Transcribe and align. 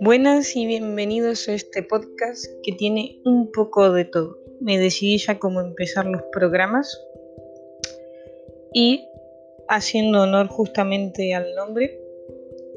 Buenas 0.00 0.56
y 0.56 0.66
bienvenidos 0.66 1.48
a 1.48 1.54
este 1.54 1.82
podcast 1.82 2.44
que 2.62 2.72
tiene 2.72 3.20
un 3.24 3.52
poco 3.52 3.92
de 3.92 4.04
todo. 4.04 4.38
Me 4.60 4.78
decidí 4.78 5.18
ya 5.18 5.38
cómo 5.38 5.60
empezar 5.60 6.06
los 6.06 6.22
programas 6.32 7.00
y 8.72 9.06
haciendo 9.68 10.22
honor 10.22 10.48
justamente 10.48 11.34
al 11.34 11.54
nombre, 11.54 12.00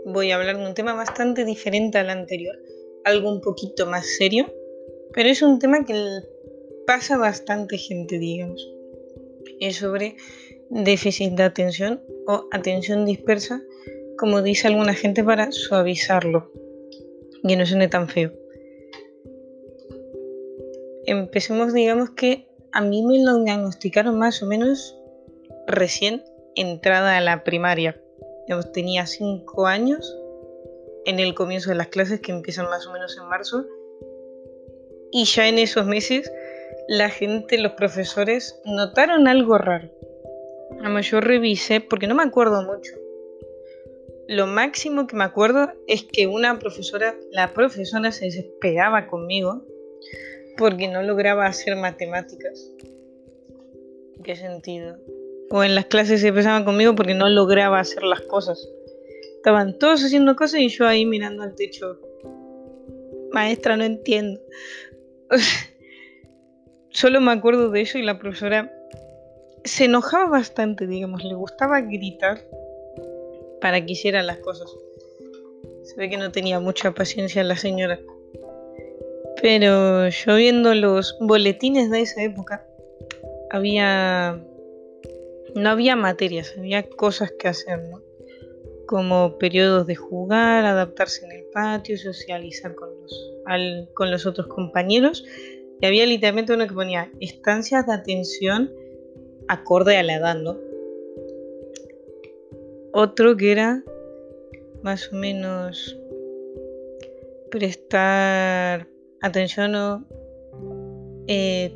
voy 0.06 0.32
a 0.32 0.36
hablar 0.36 0.58
de 0.58 0.66
un 0.66 0.74
tema 0.74 0.94
bastante 0.94 1.46
diferente 1.46 1.98
al 1.98 2.10
anterior, 2.10 2.56
algo 3.04 3.32
un 3.32 3.42
poquito 3.42 3.86
más 3.86 4.06
serio, 4.18 4.54
pero 5.14 5.30
es 5.30 5.42
un 5.42 5.60
tema 5.60 5.86
que 5.86 5.96
pasa 6.86 7.18
bastante 7.18 7.78
gente, 7.78 8.20
digamos. 8.20 8.70
Es 9.60 9.78
sobre 9.78 10.16
déficit 10.74 11.34
de 11.34 11.44
atención 11.44 12.02
o 12.26 12.48
atención 12.52 13.06
dispersa, 13.06 13.62
como 14.18 14.42
dice 14.42 14.68
alguna 14.68 14.94
gente 14.94 15.24
para 15.24 15.52
suavizarlo 15.52 16.52
que 17.48 17.56
no 17.56 17.66
suene 17.66 17.88
tan 17.88 18.10
feo. 18.10 18.32
Empecemos, 21.06 21.74
digamos 21.74 22.12
que 22.12 22.48
a 22.72 22.82
mí 22.82 23.04
me 23.04 23.24
lo 23.24 23.44
diagnosticaron 23.44 24.18
más 24.18 24.42
o 24.42 24.48
menos 24.48 24.98
recién 25.68 26.24
entrada 26.56 27.18
a 27.18 27.22
la 27.22 27.44
primaria. 27.44 28.00
Tenía 28.74 29.06
5 29.06 29.68
años 29.68 30.18
en 31.06 31.20
el 31.20 31.36
comienzo 31.36 31.70
de 31.70 31.76
las 31.76 31.88
clases 31.88 32.20
que 32.20 32.32
empiezan 32.32 32.70
más 32.70 32.88
o 32.88 32.92
menos 32.92 33.18
en 33.18 33.28
marzo. 33.28 33.66
Y 35.12 35.26
ya 35.26 35.48
en 35.48 35.60
esos 35.60 35.86
meses 35.86 36.32
la 36.88 37.10
gente, 37.10 37.58
los 37.58 37.74
profesores, 37.74 38.60
notaron 38.66 39.28
algo 39.28 39.58
raro. 39.58 39.90
Además 40.84 41.10
yo 41.10 41.22
revisé, 41.22 41.80
porque 41.80 42.08
no 42.08 42.16
me 42.16 42.24
acuerdo 42.24 42.62
mucho, 42.62 42.92
lo 44.28 44.48
máximo 44.48 45.08
que 45.08 45.16
me 45.16 45.24
acuerdo 45.24 45.72
es 45.88 46.04
que 46.04 46.28
una 46.28 46.60
profesora, 46.60 47.16
la 47.32 47.54
profesora 47.54 48.12
se 48.12 48.26
desesperaba 48.26 49.08
conmigo 49.08 49.66
porque 50.58 50.90
no 50.90 51.02
lograba 51.02 51.46
hacer 51.46 51.78
matemáticas. 51.78 52.70
¿Qué 54.26 54.36
sentido? 54.36 54.98
O 55.52 55.64
en 55.64 55.74
las 55.74 55.86
clases 55.86 56.20
se 56.20 56.28
empezaban 56.28 56.66
conmigo 56.66 56.96
porque 56.96 57.14
no 57.14 57.30
lograba 57.30 57.80
hacer 57.80 58.04
las 58.04 58.22
cosas. 58.22 58.70
Estaban 59.38 59.80
todos 59.80 60.04
haciendo 60.04 60.36
cosas 60.36 60.60
y 60.60 60.68
yo 60.68 60.86
ahí 60.86 61.06
mirando 61.06 61.44
al 61.44 61.56
techo. 61.56 61.98
Maestra, 63.32 63.78
no 63.78 63.86
entiendo. 63.86 64.42
Solo 66.90 67.22
me 67.22 67.32
acuerdo 67.32 67.72
de 67.72 67.82
eso 67.82 67.98
y 67.98 68.04
la 68.04 68.20
profesora 68.20 68.70
se 69.64 69.86
enojaba 69.86 70.30
bastante, 70.30 70.88
digamos, 70.88 71.24
le 71.24 71.36
gustaba 71.36 71.82
gritar 71.82 72.42
para 73.62 73.84
que 73.86 73.94
hicieran 73.94 74.28
las 74.28 74.40
cosas. 74.40 74.70
Se 75.84 75.96
ve 75.96 76.10
que 76.10 76.18
no 76.18 76.32
tenía 76.32 76.60
mucha 76.60 76.92
paciencia 76.92 77.44
la 77.44 77.56
señora. 77.56 78.00
Pero 79.42 80.08
yo 80.10 80.36
viendo 80.36 80.74
los 80.74 81.18
boletines 81.20 81.90
de 81.90 82.02
esa 82.02 82.24
época, 82.24 82.66
había... 83.52 84.42
No 85.56 85.70
había 85.70 85.96
materias, 85.96 86.56
había 86.58 86.84
cosas 86.90 87.32
que 87.38 87.48
hacer, 87.48 87.80
¿no? 87.84 88.02
Como 88.88 89.38
periodos 89.38 89.86
de 89.86 89.96
jugar, 89.96 90.66
adaptarse 90.66 91.26
en 91.26 91.32
el 91.32 91.44
patio, 91.54 91.98
socializar 91.98 92.74
con 92.74 92.90
los, 93.00 93.32
con 93.94 94.10
los 94.12 94.26
otros 94.26 94.48
compañeros. 94.48 95.24
Y 95.80 95.86
había 95.86 96.06
literalmente 96.06 96.54
uno 96.54 96.68
que 96.68 96.74
ponía 96.74 97.12
estancias 97.20 97.86
de 97.86 97.94
atención 97.94 98.72
acorde 99.48 99.98
a 99.98 100.04
la 100.04 100.16
edad, 100.16 100.38
otro 102.92 103.36
que 103.36 103.52
era 103.52 103.84
más 104.84 105.12
o 105.12 105.16
menos 105.16 105.98
prestar 107.50 108.88
atención 109.22 109.76
o 109.76 110.06
eh, 111.28 111.76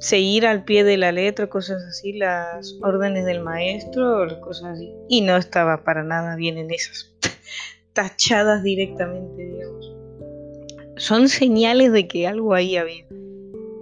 seguir 0.00 0.46
al 0.46 0.64
pie 0.64 0.82
de 0.82 0.96
la 0.96 1.12
letra, 1.12 1.48
cosas 1.48 1.82
así, 1.88 2.12
las 2.12 2.76
órdenes 2.82 3.24
del 3.24 3.40
maestro, 3.40 4.26
cosas 4.40 4.78
así. 4.78 4.92
Y 5.08 5.20
no 5.20 5.36
estaba 5.36 5.84
para 5.84 6.02
nada 6.02 6.34
bien 6.34 6.58
en 6.58 6.70
esas. 6.72 7.14
Tachadas 7.92 8.62
directamente, 8.64 9.44
digamos. 9.44 9.94
Son 10.96 11.28
señales 11.28 11.92
de 11.92 12.08
que 12.08 12.26
algo 12.26 12.54
ahí 12.54 12.76
había. 12.76 13.06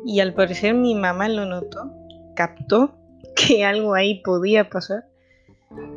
Y 0.04 0.20
al 0.20 0.34
parecer 0.34 0.74
mi 0.74 0.94
mamá 0.94 1.28
lo 1.28 1.46
notó, 1.46 1.90
captó 2.34 2.99
que 3.40 3.64
algo 3.64 3.94
ahí 3.94 4.22
podía 4.22 4.68
pasar 4.68 5.04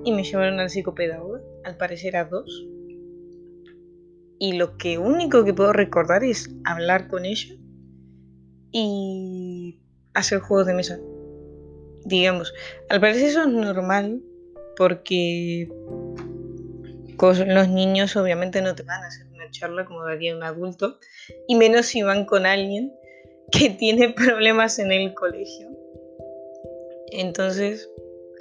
y 0.03 0.11
me 0.11 0.23
llevaron 0.23 0.59
al 0.59 0.69
psicopedagoga, 0.69 1.41
al 1.63 1.77
parecer 1.77 2.15
a 2.15 2.25
dos. 2.25 2.65
Y 4.39 4.53
lo 4.53 4.77
que 4.77 4.97
único 4.97 5.43
que 5.43 5.53
puedo 5.53 5.73
recordar 5.73 6.23
es 6.23 6.49
hablar 6.65 7.07
con 7.07 7.25
ella 7.25 7.55
y 8.71 9.79
hacer 10.13 10.39
juegos 10.39 10.67
de 10.67 10.73
mesa. 10.73 10.99
Digamos, 12.05 12.53
al 12.89 12.99
parecer 12.99 13.29
eso 13.29 13.43
es 13.43 13.47
normal 13.47 14.21
porque 14.75 15.69
con 17.17 17.53
los 17.53 17.69
niños 17.69 18.15
obviamente 18.15 18.61
no 18.61 18.75
te 18.75 18.83
van 18.83 19.03
a 19.03 19.07
hacer 19.07 19.27
una 19.27 19.49
charla 19.51 19.85
como 19.85 20.03
daría 20.03 20.35
un 20.35 20.43
adulto 20.43 20.97
y 21.47 21.55
menos 21.55 21.85
si 21.85 22.01
van 22.01 22.25
con 22.25 22.45
alguien 22.45 22.93
que 23.51 23.69
tiene 23.69 24.09
problemas 24.09 24.79
en 24.79 24.91
el 24.91 25.13
colegio. 25.13 25.72
Entonces, 27.15 27.89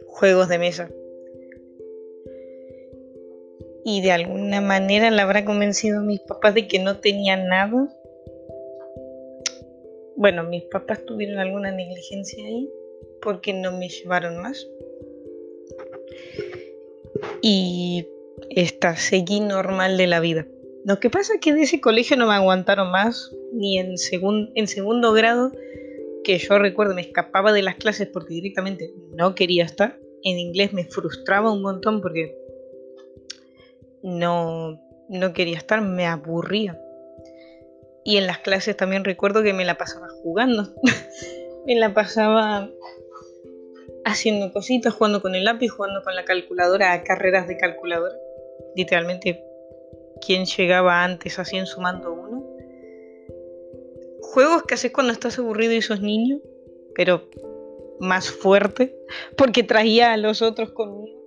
juegos 0.07 0.49
de 0.49 0.59
mesa 0.59 0.91
y 3.85 4.01
de 4.01 4.13
alguna 4.13 4.61
manera 4.61 5.11
le 5.11 5.21
habrá 5.21 5.45
convencido 5.45 6.01
a 6.01 6.03
mis 6.03 6.21
papás 6.21 6.55
de 6.55 6.69
que 6.69 6.79
no 6.79 6.99
tenía 6.99 7.37
nada. 7.37 7.89
Bueno, 10.17 10.45
mis 10.45 10.63
papás 10.65 11.05
tuvieron 11.05 11.39
alguna 11.39 11.73
negligencia 11.73 12.45
ahí 12.45 12.71
porque 13.21 13.53
no 13.53 13.73
me 13.73 13.89
llevaron 13.89 14.41
más. 14.41 14.67
Y 17.41 18.07
esta 18.51 18.97
seguí 18.97 19.41
normal 19.41 19.97
de 19.97 20.07
la 20.07 20.21
vida. 20.21 20.47
Lo 20.85 20.99
que 20.99 21.11
pasa 21.11 21.35
es 21.35 21.41
que 21.41 21.53
de 21.53 21.63
ese 21.63 21.81
colegio 21.81 22.17
no 22.17 22.27
me 22.27 22.35
aguantaron 22.35 22.91
más, 22.91 23.33
ni 23.53 23.79
en, 23.79 23.95
en 24.55 24.67
segundo 24.67 25.13
grado, 25.13 25.53
que 26.25 26.39
yo 26.39 26.59
recuerdo 26.59 26.95
me 26.95 27.03
escapaba 27.03 27.53
de 27.53 27.63
las 27.63 27.77
clases 27.77 28.09
porque 28.09 28.35
directamente 28.35 28.93
no 29.17 29.35
quería 29.35 29.65
estar. 29.65 29.99
En 30.23 30.39
inglés 30.39 30.73
me 30.73 30.85
frustraba 30.85 31.53
un 31.53 31.63
montón 31.63 32.01
porque 32.01 32.37
no, 34.03 34.81
no 35.09 35.33
quería 35.33 35.59
estar, 35.59 35.81
me 35.81 36.07
aburría. 36.07 36.81
Y 38.05 38.17
en 38.17 38.27
las 38.27 38.39
clases 38.39 38.77
también 38.77 39.05
recuerdo 39.05 39.43
que 39.43 39.53
me 39.53 39.65
la 39.65 39.79
pasaba 39.79 40.09
jugando. 40.23 40.75
me 41.67 41.77
la 41.77 41.95
pasaba 41.95 42.69
haciendo 44.05 44.53
cositas, 44.53 44.95
jugando 44.95 45.23
con 45.23 45.35
el 45.35 45.45
lápiz, 45.45 45.69
jugando 45.69 46.03
con 46.03 46.15
la 46.15 46.25
calculadora 46.25 46.93
a 46.93 47.03
carreras 47.05 47.47
de 47.47 47.57
calculadora. 47.57 48.15
Literalmente, 48.75 49.45
¿quién 50.25 50.47
llegaba 50.47 51.05
antes 51.05 51.39
así 51.39 51.57
en 51.57 51.67
sumando 51.67 52.13
uno? 52.13 52.42
Juegos 54.33 54.63
que 54.63 54.75
haces 54.75 54.93
cuando 54.93 55.13
estás 55.13 55.39
aburrido 55.39 55.75
y 55.75 55.83
sos 55.83 56.01
niño, 56.01 56.41
pero 56.95 57.29
más 58.01 58.31
fuerte, 58.31 58.97
porque 59.37 59.63
traía 59.63 60.15
a 60.15 60.17
los 60.17 60.41
otros 60.41 60.73
conmigo. 60.73 61.21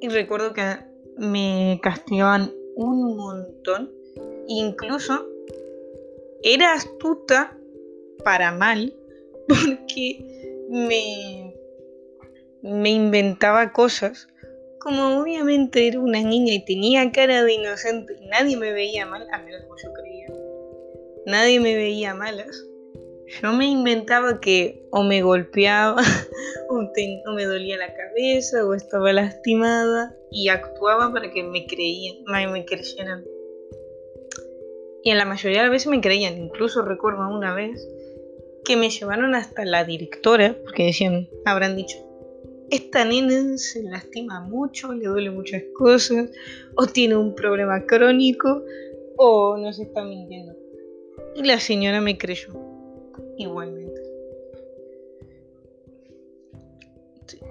Y 0.00 0.08
recuerdo 0.08 0.54
que 0.54 0.62
me 1.18 1.78
castigaban 1.82 2.54
un 2.74 3.18
montón. 3.18 3.92
Incluso 4.48 5.28
era 6.42 6.72
astuta 6.72 7.54
para 8.24 8.50
mal 8.50 8.94
porque 9.46 10.64
me, 10.70 11.54
me 12.62 12.90
inventaba 12.92 13.74
cosas. 13.74 14.26
Como 14.80 15.20
obviamente 15.20 15.86
era 15.86 16.00
una 16.00 16.22
niña 16.22 16.54
y 16.54 16.64
tenía 16.64 17.10
cara 17.12 17.44
de 17.44 17.54
inocente 17.54 18.16
y 18.20 18.26
nadie 18.26 18.56
me 18.56 18.72
veía 18.72 19.06
mal, 19.06 19.26
a 19.32 19.38
menos 19.38 19.62
como 19.62 19.76
yo 19.76 19.92
creía. 19.92 20.26
Nadie 21.26 21.60
me 21.60 21.76
veía 21.76 22.14
malas 22.14 22.64
yo 23.42 23.52
me 23.52 23.66
inventaba 23.66 24.40
que 24.40 24.82
o 24.90 25.04
me 25.04 25.22
golpeaba 25.22 26.02
o, 26.68 27.32
me 27.32 27.44
dolía 27.44 27.76
la 27.76 27.94
cabeza 27.94 28.66
o 28.66 28.74
estaba 28.74 29.12
lastimada 29.12 30.16
y 30.32 30.48
actuaba 30.48 31.12
para 31.12 31.30
que 31.30 31.44
me 31.44 31.66
creían, 31.66 32.24
me 32.26 32.64
creyeran. 32.64 33.24
Y 35.02 35.10
en 35.10 35.18
la 35.18 35.24
mayoría 35.24 35.58
de 35.58 35.64
las 35.64 35.72
veces 35.72 35.88
me 35.88 36.00
creían, 36.00 36.38
incluso 36.38 36.82
recuerdo 36.82 37.28
una 37.28 37.54
vez 37.54 37.88
que 38.64 38.76
me 38.76 38.90
llevaron 38.90 39.34
hasta 39.34 39.64
la 39.64 39.84
directora, 39.84 40.56
porque 40.64 40.86
decían, 40.86 41.28
habrán 41.44 41.76
dicho, 41.76 41.96
esta 42.70 43.04
nena 43.04 43.58
se 43.58 43.82
lastima 43.82 44.40
mucho, 44.40 44.92
le 44.92 45.06
duele 45.06 45.30
muchas 45.30 45.62
cosas, 45.76 46.30
o 46.76 46.86
tiene 46.86 47.16
un 47.16 47.34
problema 47.34 47.84
crónico, 47.86 48.62
o 49.16 49.56
nos 49.56 49.78
está 49.78 50.04
mintiendo. 50.04 50.54
Y 51.34 51.44
la 51.44 51.58
señora 51.60 52.00
me 52.00 52.16
creyó 52.16 52.52
igualmente. 53.36 54.00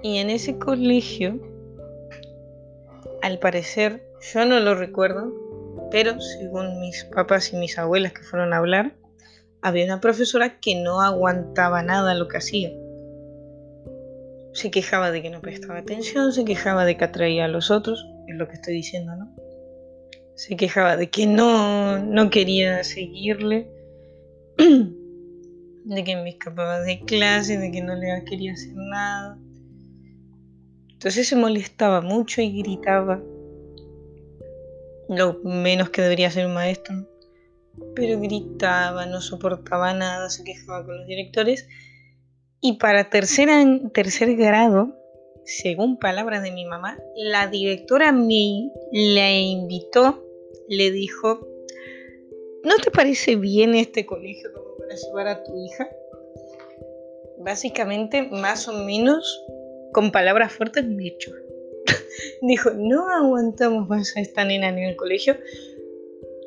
Y 0.02 0.18
en 0.18 0.30
ese 0.30 0.58
colegio, 0.58 1.38
al 3.22 3.38
parecer, 3.38 4.02
yo 4.32 4.44
no 4.46 4.60
lo 4.60 4.74
recuerdo, 4.74 5.32
pero 5.90 6.18
según 6.20 6.80
mis 6.80 7.04
papás 7.04 7.52
y 7.52 7.56
mis 7.56 7.78
abuelas 7.78 8.12
que 8.12 8.22
fueron 8.22 8.52
a 8.52 8.58
hablar, 8.58 8.94
había 9.62 9.84
una 9.84 10.00
profesora 10.00 10.58
que 10.60 10.74
no 10.76 11.02
aguantaba 11.02 11.82
nada 11.82 12.14
lo 12.14 12.28
que 12.28 12.38
hacía. 12.38 12.70
Se 14.52 14.70
quejaba 14.70 15.10
de 15.10 15.22
que 15.22 15.30
no 15.30 15.40
prestaba 15.40 15.78
atención, 15.78 16.32
se 16.32 16.44
quejaba 16.44 16.84
de 16.84 16.96
que 16.96 17.04
atraía 17.04 17.44
a 17.44 17.48
los 17.48 17.70
otros, 17.70 18.04
es 18.26 18.36
lo 18.36 18.48
que 18.48 18.54
estoy 18.54 18.74
diciendo, 18.74 19.14
¿no? 19.16 19.34
Se 20.34 20.56
quejaba 20.56 20.96
de 20.96 21.10
que 21.10 21.26
no, 21.26 21.98
no 21.98 22.30
quería 22.30 22.82
seguirle, 22.82 23.70
de 24.58 26.04
que 26.04 26.16
me 26.16 26.30
escapaba 26.30 26.80
de 26.80 27.00
clase, 27.00 27.58
de 27.58 27.70
que 27.70 27.82
no 27.82 27.94
le 27.94 28.24
quería 28.24 28.52
hacer 28.52 28.74
nada. 28.74 29.38
Entonces 30.90 31.28
se 31.28 31.36
molestaba 31.36 32.00
mucho 32.00 32.42
y 32.42 32.62
gritaba. 32.62 33.22
Lo 35.08 35.40
menos 35.44 35.90
que 35.90 36.02
debería 36.02 36.30
ser 36.30 36.46
un 36.46 36.54
maestro 36.54 37.06
pero 37.94 38.20
gritaba, 38.20 39.06
no 39.06 39.20
soportaba 39.20 39.94
nada, 39.94 40.30
se 40.30 40.44
quejaba 40.44 40.84
con 40.84 40.98
los 40.98 41.06
directores. 41.06 41.68
Y 42.62 42.74
para 42.74 43.08
tercer, 43.08 43.48
tercer 43.94 44.36
grado, 44.36 44.94
según 45.44 45.98
palabras 45.98 46.42
de 46.42 46.50
mi 46.50 46.66
mamá, 46.66 46.98
la 47.16 47.46
directora 47.46 48.12
me 48.12 48.70
la 48.92 49.32
invitó, 49.32 50.22
le 50.68 50.90
dijo, 50.90 51.48
¿no 52.62 52.76
te 52.76 52.90
parece 52.90 53.36
bien 53.36 53.74
este 53.74 54.04
colegio 54.04 54.52
como 54.52 54.76
para 54.76 54.94
llevar 54.94 55.28
a 55.28 55.42
tu 55.42 55.56
hija? 55.56 55.88
Básicamente, 57.38 58.28
más 58.30 58.68
o 58.68 58.74
menos, 58.74 59.42
con 59.94 60.12
palabras 60.12 60.52
fuertes, 60.52 60.84
me 60.84 61.06
echó. 61.06 61.32
Dijo, 62.42 62.72
no 62.72 63.08
aguantamos 63.08 63.88
más 63.88 64.14
a 64.18 64.20
esta 64.20 64.44
nena 64.44 64.68
en 64.68 64.80
el 64.80 64.96
colegio, 64.96 65.38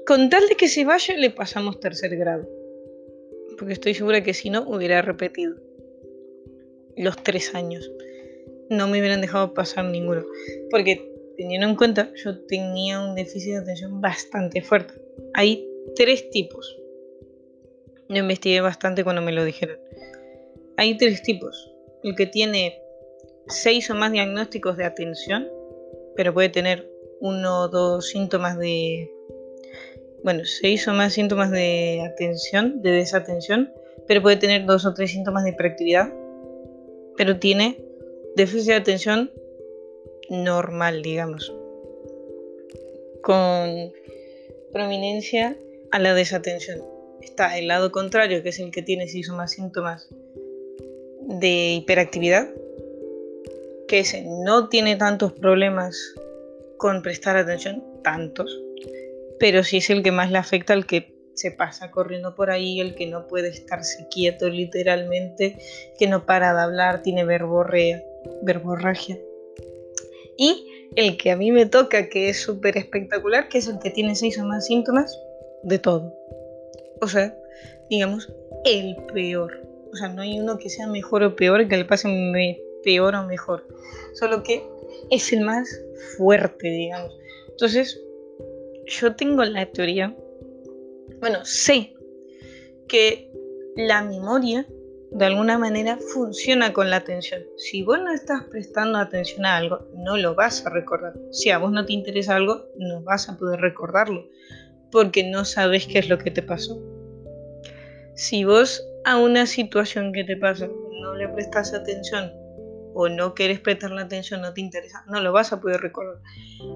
con 0.06 0.30
tal 0.30 0.48
de 0.48 0.56
que 0.56 0.68
se 0.68 0.86
vaya, 0.86 1.18
le 1.18 1.32
pasamos 1.32 1.80
tercer 1.80 2.16
grado. 2.16 2.48
Porque 3.58 3.74
estoy 3.74 3.96
segura 3.96 4.22
que 4.22 4.36
si 4.36 4.52
no, 4.52 4.62
hubiera 4.70 5.02
repetido 5.02 5.56
los 6.98 7.22
tres 7.22 7.54
años. 7.56 7.92
No 8.70 8.88
me 8.88 9.00
hubieran 9.00 9.22
dejado 9.22 9.54
pasar 9.54 9.86
ninguno. 9.86 10.24
Porque 10.70 11.12
teniendo 11.38 11.68
en 11.68 11.76
cuenta, 11.76 12.12
yo 12.16 12.40
tenía 12.46 13.00
un 13.00 13.16
déficit 13.16 13.54
de 13.54 13.58
atención 13.60 14.02
bastante 14.02 14.62
fuerte. 14.62 14.94
Hay 15.34 15.68
tres 15.96 16.30
tipos. 16.30 16.78
Yo 18.10 18.18
investigué 18.18 18.62
bastante 18.62 19.04
cuando 19.04 19.22
me 19.22 19.32
lo 19.32 19.44
dijeron. 19.44 19.78
Hay 20.78 20.98
tres 20.98 21.22
tipos. 21.22 21.72
El 22.04 22.16
que 22.16 22.26
tiene 22.26 22.80
seis 23.48 23.90
o 23.90 23.96
más 23.96 24.12
diagnósticos 24.12 24.78
de 24.78 24.86
atención, 24.86 25.48
pero 26.16 26.34
puede 26.34 26.50
tener 26.50 26.90
uno 27.20 27.62
o 27.62 27.68
dos 27.70 28.08
síntomas 28.10 28.58
de 28.58 29.10
bueno, 30.24 30.46
seis 30.46 30.88
o 30.88 30.94
más 30.94 31.14
síntomas 31.14 31.52
de 31.52 32.02
atención, 32.02 32.82
de 32.82 32.92
desatención, 32.92 33.74
pero 34.08 34.22
puede 34.22 34.38
tener 34.38 34.66
dos 34.66 34.86
o 34.86 34.94
tres 34.94 35.12
síntomas 35.12 35.44
de 35.44 35.52
hiperactividad, 35.52 36.14
pero 37.18 37.40
tiene 37.40 37.78
déficit 38.36 38.70
de 38.70 38.76
atención 38.76 39.32
normal, 40.30 41.02
digamos, 41.02 41.54
con 43.22 43.94
prominencia 44.72 45.58
a 45.92 46.00
la 46.00 46.14
desatención. 46.14 46.82
Está 47.22 47.58
el 47.58 47.68
lado 47.68 47.92
contrario, 47.92 48.44
que 48.44 48.50
es 48.50 48.60
el 48.60 48.72
que 48.72 48.82
tiene 48.82 49.08
seis 49.08 49.30
o 49.30 49.36
más 49.36 49.54
síntomas 49.54 50.10
de 51.22 51.74
hiperactividad, 51.76 52.50
que 53.88 54.00
ese 54.00 54.26
no 54.26 54.70
tiene 54.70 54.96
tantos 54.96 55.34
problemas 55.34 56.16
con 56.78 57.02
prestar 57.02 57.38
atención, 57.38 57.84
tantos, 58.04 58.60
pero 59.40 59.64
sí 59.64 59.78
es 59.78 59.90
el 59.90 60.04
que 60.04 60.12
más 60.12 60.32
le 60.32 60.38
afecta 60.38 60.74
al 60.74 60.86
que 60.86 61.13
se 61.34 61.52
pasa 61.52 61.92
corriendo 61.92 62.36
por 62.36 62.52
ahí, 62.52 62.80
el 62.80 62.96
que 62.96 63.08
no 63.08 63.28
puede 63.28 63.50
estarse 63.50 64.08
quieto 64.10 64.50
literalmente, 64.50 65.58
que 65.98 66.08
no 66.08 66.26
para 66.26 66.54
de 66.54 66.62
hablar, 66.62 67.02
tiene 67.02 67.26
verborrea, 67.26 68.04
verborragia. 68.44 69.20
Y 70.38 70.90
el 70.96 71.18
que 71.18 71.32
a 71.32 71.36
mí 71.36 71.52
me 71.52 71.66
toca, 71.66 72.10
que 72.10 72.30
es 72.30 72.42
súper 72.42 72.78
espectacular, 72.78 73.50
que 73.50 73.58
es 73.58 73.68
el 73.68 73.80
que 73.80 73.90
tiene 73.90 74.16
seis 74.16 74.38
o 74.40 74.46
más 74.46 74.68
síntomas 74.68 75.20
de 75.64 75.80
todo. 75.80 76.14
O 77.02 77.08
sea, 77.08 77.36
digamos, 77.90 78.32
el 78.66 78.96
peor. 79.14 79.62
O 79.92 79.96
sea, 79.96 80.10
no 80.10 80.22
hay 80.22 80.40
uno 80.40 80.58
que 80.58 80.70
sea 80.70 80.88
mejor 80.88 81.24
o 81.24 81.36
peor, 81.36 81.68
que 81.68 81.78
le 81.78 81.86
pase 81.86 82.08
peor 82.84 83.16
o 83.16 83.26
mejor. 83.26 83.68
Solo 84.14 84.44
que 84.44 84.64
es 85.10 85.32
el 85.34 85.42
más 85.42 85.70
fuerte, 86.18 86.68
digamos. 86.70 87.16
Entonces, 87.50 88.00
yo 88.86 89.16
tengo 89.16 89.44
la 89.44 89.66
teoría, 89.68 90.16
bueno, 91.24 91.46
sé 91.46 91.96
que 92.90 93.32
la 93.78 94.04
memoria 94.04 94.68
de 95.10 95.26
alguna 95.26 95.58
manera 95.58 95.98
funciona 96.14 96.74
con 96.74 96.90
la 96.90 96.98
atención. 96.98 97.42
Si 97.56 97.82
vos 97.82 97.98
no 97.98 98.12
estás 98.12 98.44
prestando 98.52 98.98
atención 98.98 99.46
a 99.46 99.56
algo, 99.56 99.88
no 99.96 100.18
lo 100.18 100.36
vas 100.36 100.66
a 100.66 100.70
recordar. 100.70 101.14
Si 101.32 101.50
a 101.50 101.60
vos 101.60 101.72
no 101.72 101.86
te 101.86 101.94
interesa 101.94 102.36
algo, 102.36 102.66
no 102.78 103.02
vas 103.04 103.30
a 103.30 103.38
poder 103.38 103.62
recordarlo, 103.62 104.28
porque 104.92 105.24
no 105.24 105.46
sabes 105.46 105.88
qué 105.88 106.00
es 106.00 106.10
lo 106.10 106.18
que 106.18 106.30
te 106.30 106.42
pasó. 106.42 106.78
Si 108.16 108.44
vos 108.44 108.86
a 109.06 109.16
una 109.16 109.46
situación 109.46 110.12
que 110.12 110.26
te 110.26 110.36
pasa 110.36 110.68
no 110.68 111.16
le 111.16 111.30
prestas 111.30 111.74
atención 111.74 112.34
o 112.94 113.08
no 113.08 113.34
quieres 113.34 113.62
prestarle 113.62 114.02
atención, 114.02 114.42
no 114.42 114.54
te 114.54 114.60
interesa, 114.60 115.06
no 115.08 115.22
lo 115.22 115.32
vas 115.32 115.54
a 115.54 115.62
poder 115.62 115.80
recordar. 115.80 116.20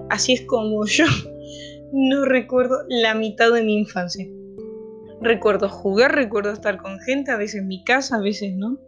Así 0.08 0.32
es 0.32 0.40
como 0.46 0.86
yo 0.86 1.04
no 1.92 2.24
recuerdo 2.24 2.84
la 2.88 3.14
mitad 3.14 3.52
de 3.52 3.62
mi 3.62 3.78
infancia. 3.78 4.26
Recuerdo 5.20 5.68
jugar, 5.68 6.14
recuerdo 6.14 6.52
estar 6.52 6.78
con 6.78 7.00
gente, 7.00 7.30
a 7.30 7.36
veces 7.36 7.60
en 7.62 7.68
mi 7.68 7.82
casa, 7.84 8.16
a 8.16 8.20
veces 8.20 8.54
no. 8.54 8.78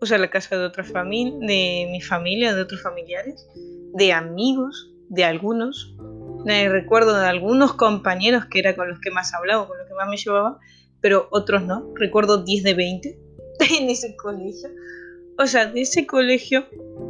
O 0.00 0.06
sea, 0.06 0.18
la 0.18 0.30
casa 0.30 0.56
de 0.56 0.64
otra 0.64 0.84
de 0.84 1.88
mi 1.90 2.00
familia, 2.00 2.54
de 2.54 2.62
otros 2.62 2.82
familiares, 2.82 3.46
de 3.94 4.12
amigos, 4.12 4.90
de 5.08 5.24
algunos. 5.24 5.94
recuerdo 6.46 7.18
de 7.18 7.26
algunos 7.26 7.74
compañeros 7.74 8.46
que 8.46 8.58
era 8.58 8.74
con 8.74 8.88
los 8.88 9.00
que 9.00 9.10
más 9.10 9.34
hablaba, 9.34 9.66
con 9.66 9.78
los 9.78 9.86
que 9.86 9.94
más 9.94 10.08
me 10.08 10.16
llevaba, 10.16 10.58
pero 11.00 11.28
otros 11.30 11.62
no. 11.62 11.92
Recuerdo 11.94 12.42
10 12.42 12.62
de 12.64 12.74
20 12.74 13.18
en 13.78 13.90
ese 13.90 14.16
colegio. 14.16 14.70
O 15.38 15.46
sea, 15.46 15.66
de 15.66 15.82
ese 15.82 16.06
colegio 16.06 16.66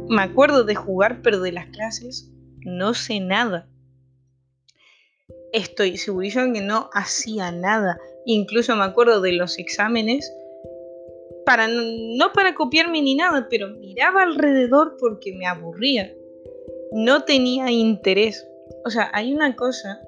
me 0.09 0.21
acuerdo 0.21 0.63
de 0.63 0.75
jugar, 0.75 1.21
pero 1.21 1.39
de 1.39 1.51
las 1.51 1.67
clases 1.67 2.31
no 2.65 2.93
sé 2.93 3.19
nada 3.19 3.69
estoy 5.55 5.97
segurísima 5.97 6.51
que 6.51 6.61
no 6.61 6.89
hacía 6.93 7.51
nada. 7.51 7.97
Incluso 8.25 8.75
me 8.75 8.83
acuerdo 8.83 9.21
de 9.21 9.33
los 9.33 9.59
exámenes, 9.59 10.31
para, 11.45 11.67
no 11.67 12.33
para 12.33 12.55
copiarme 12.55 13.01
ni 13.01 13.15
nada, 13.15 13.47
pero 13.49 13.69
miraba 13.69 14.23
alrededor 14.23 14.97
porque 14.99 15.33
me 15.33 15.45
aburría. 15.45 16.11
No 16.91 17.23
tenía 17.23 17.69
interés. 17.71 18.47
O 18.83 18.89
sea, 18.89 19.11
hay 19.13 19.33
una 19.33 19.55
cosa 19.55 20.01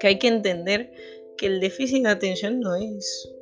que 0.00 0.08
hay 0.08 0.18
que 0.18 0.28
entender, 0.28 0.90
que 1.36 1.46
el 1.46 1.60
déficit 1.60 2.02
de 2.02 2.10
atención 2.10 2.60
no 2.60 2.74
es 2.74 3.32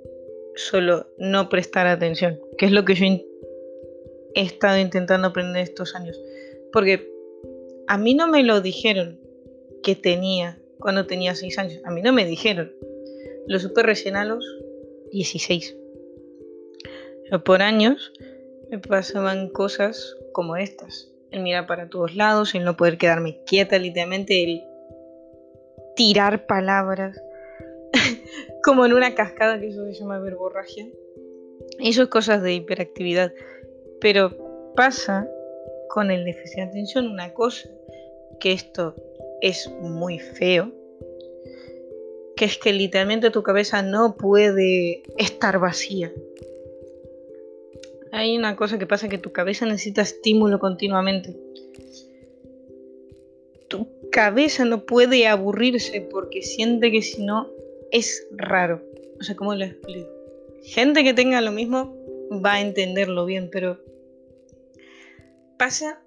solo 0.55 1.07
no 1.19 1.49
prestar 1.49 1.87
atención, 1.87 2.41
que 2.59 2.67
es 2.67 2.73
lo 2.73 2.85
que 2.85 2.95
yo 2.95 3.07
he 3.07 4.43
estado 4.43 4.79
intentando 4.79 5.29
aprender 5.29 5.63
estos 5.63 5.95
años. 5.95 6.21
Porque 6.73 7.11
a 7.87 7.97
mí 7.99 8.15
no 8.15 8.29
me 8.29 8.43
lo 8.43 8.61
dijeron 8.61 9.19
que 9.83 9.95
tenía 9.95 10.59
cuando 10.79 11.07
tenía 11.07 11.35
6 11.35 11.59
años. 11.59 11.81
A 11.85 11.91
mí 11.91 12.03
no 12.03 12.13
me 12.13 12.27
dijeron. 12.27 12.73
Lo 13.49 13.59
supe 13.59 13.83
recién 13.83 14.17
a 14.17 14.25
los 14.25 14.45
16. 15.13 15.77
por 17.45 17.63
años 17.63 18.13
me 18.71 18.79
pasaban 18.79 19.49
cosas 19.51 20.17
como 20.33 20.57
estas. 20.57 21.13
El 21.31 21.43
mirar 21.43 21.67
para 21.67 21.89
todos 21.89 22.17
lados, 22.17 22.55
el 22.55 22.65
no 22.65 22.77
poder 22.77 22.99
quedarme 22.99 23.41
quieta 23.47 23.79
literalmente, 23.79 24.43
el 24.43 24.63
tirar 25.95 26.47
palabras, 26.47 27.21
como 28.65 28.85
en 28.85 28.93
una 28.93 29.15
cascada 29.15 29.61
que 29.61 29.69
eso 29.69 29.85
se 29.87 29.95
llama 29.95 30.19
verborragia. 30.19 30.87
Eso 31.79 32.03
es 32.03 32.09
cosas 32.09 32.43
de 32.43 32.55
hiperactividad. 32.55 33.33
Pero 34.01 34.73
pasa 34.75 35.29
con 35.89 36.11
el 36.11 36.25
déficit 36.25 36.57
de 36.57 36.63
atención 36.63 37.09
una 37.09 37.33
cosa, 37.33 37.69
que 38.41 38.53
esto 38.53 38.95
es 39.41 39.71
muy 39.81 40.19
feo, 40.19 40.73
que 42.37 42.45
es 42.45 42.59
que 42.59 42.73
literalmente 42.73 43.31
tu 43.31 43.43
cabeza 43.43 43.83
no 43.83 44.17
puede 44.17 45.03
estar 45.17 45.59
vacía. 45.59 46.13
Hay 48.13 48.37
una 48.37 48.57
cosa 48.57 48.79
que 48.79 48.87
pasa 48.87 49.09
que 49.09 49.19
tu 49.19 49.33
cabeza 49.33 49.67
necesita 49.67 50.03
estímulo 50.03 50.59
continuamente. 50.59 51.35
Tu 53.69 53.89
cabeza 54.13 54.65
no 54.65 54.85
puede 54.85 55.27
aburrirse 55.27 56.01
porque 56.03 56.43
siente 56.43 56.93
que 56.93 57.03
si 57.03 57.25
no 57.25 57.51
es 57.91 58.27
raro. 58.31 58.83
O 59.19 59.23
sea, 59.23 59.35
¿cómo 59.35 59.55
lo 59.55 59.65
explico? 59.65 60.09
Gente 60.63 61.05
que 61.05 61.15
tenga 61.15 61.41
lo 61.41 61.53
mismo 61.53 61.97
va 62.45 62.55
a 62.55 62.61
entenderlo 62.61 63.25
bien, 63.25 63.49
pero 63.51 63.79
pasa 65.59 66.03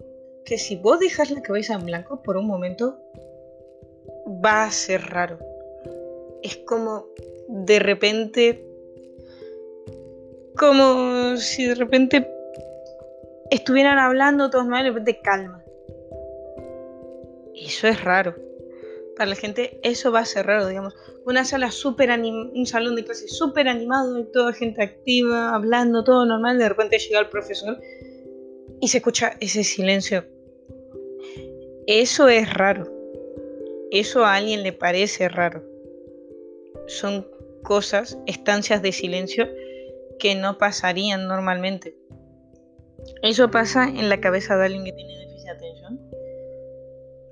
que 0.45 0.57
si 0.57 0.75
vos 0.75 0.99
dejas 0.99 1.31
la 1.31 1.41
cabeza 1.41 1.73
en 1.73 1.85
blanco 1.85 2.21
por 2.21 2.37
un 2.37 2.47
momento, 2.47 2.99
va 4.43 4.65
a 4.65 4.71
ser 4.71 5.01
raro. 5.01 5.48
Es 6.43 6.57
como 6.65 7.07
de 7.47 7.79
repente, 7.79 8.65
como 10.55 11.37
si 11.37 11.65
de 11.65 11.75
repente 11.75 12.27
estuvieran 13.49 13.97
hablando 13.97 14.49
todos 14.49 14.67
mal 14.67 14.81
y 14.81 14.83
de 14.85 14.89
repente 14.89 15.19
calma. 15.21 15.63
Eso 17.55 17.87
es 17.87 18.03
raro. 18.03 18.35
Para 19.17 19.31
la 19.31 19.35
gente 19.35 19.79
eso 19.83 20.11
va 20.11 20.19
a 20.19 20.25
ser 20.25 20.45
raro, 20.45 20.67
digamos. 20.67 20.95
Una 21.25 21.43
sala 21.43 21.71
súper 21.71 22.09
un 22.09 22.65
salón 22.65 22.95
de 22.95 23.03
clase 23.03 23.27
súper 23.27 23.67
animado, 23.67 24.17
y 24.17 24.23
toda 24.31 24.53
gente 24.53 24.81
activa, 24.81 25.53
hablando, 25.53 26.03
todo 26.03 26.25
normal, 26.25 26.57
de 26.57 26.69
repente 26.69 26.97
llega 26.97 27.19
el 27.19 27.27
profesor 27.27 27.77
y 28.79 28.87
se 28.87 28.97
escucha 28.97 29.35
ese 29.39 29.63
silencio. 29.63 30.25
Eso 31.85 32.29
es 32.29 32.53
raro. 32.53 32.89
Eso 33.91 34.23
a 34.23 34.35
alguien 34.35 34.63
le 34.63 34.71
parece 34.71 35.27
raro. 35.27 35.63
Son 36.89 37.25
cosas, 37.63 38.17
estancias 38.25 38.81
de 38.81 38.91
silencio 38.91 39.47
que 40.17 40.35
no 40.35 40.57
pasarían 40.57 41.27
normalmente. 41.27 41.95
Eso 43.21 43.51
pasa 43.51 43.87
en 43.87 44.09
la 44.09 44.19
cabeza 44.19 44.57
de 44.57 44.65
alguien 44.65 44.85
que 44.85 44.93
tiene 44.93 45.17
déficit 45.17 45.45
de 45.45 45.51
atención. 45.51 45.99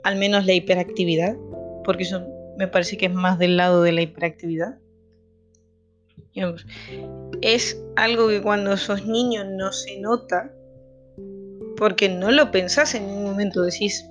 Al 0.03 0.15
menos 0.15 0.45
la 0.45 0.53
hiperactividad, 0.53 1.35
porque 1.83 2.03
eso 2.03 2.25
me 2.57 2.67
parece 2.67 2.97
que 2.97 3.07
es 3.07 3.13
más 3.13 3.39
del 3.39 3.57
lado 3.57 3.81
de 3.81 3.91
la 3.91 4.01
hiperactividad. 4.01 4.77
es 7.41 7.83
algo 7.95 8.27
que 8.27 8.41
cuando 8.41 8.77
sos 8.77 9.05
niño 9.05 9.43
no 9.43 9.71
se 9.71 9.99
nota, 9.99 10.53
porque 11.77 12.09
no 12.09 12.31
lo 12.31 12.51
pensás 12.51 12.93
en 12.95 13.07
ningún 13.07 13.23
momento, 13.23 13.63
decís, 13.63 14.07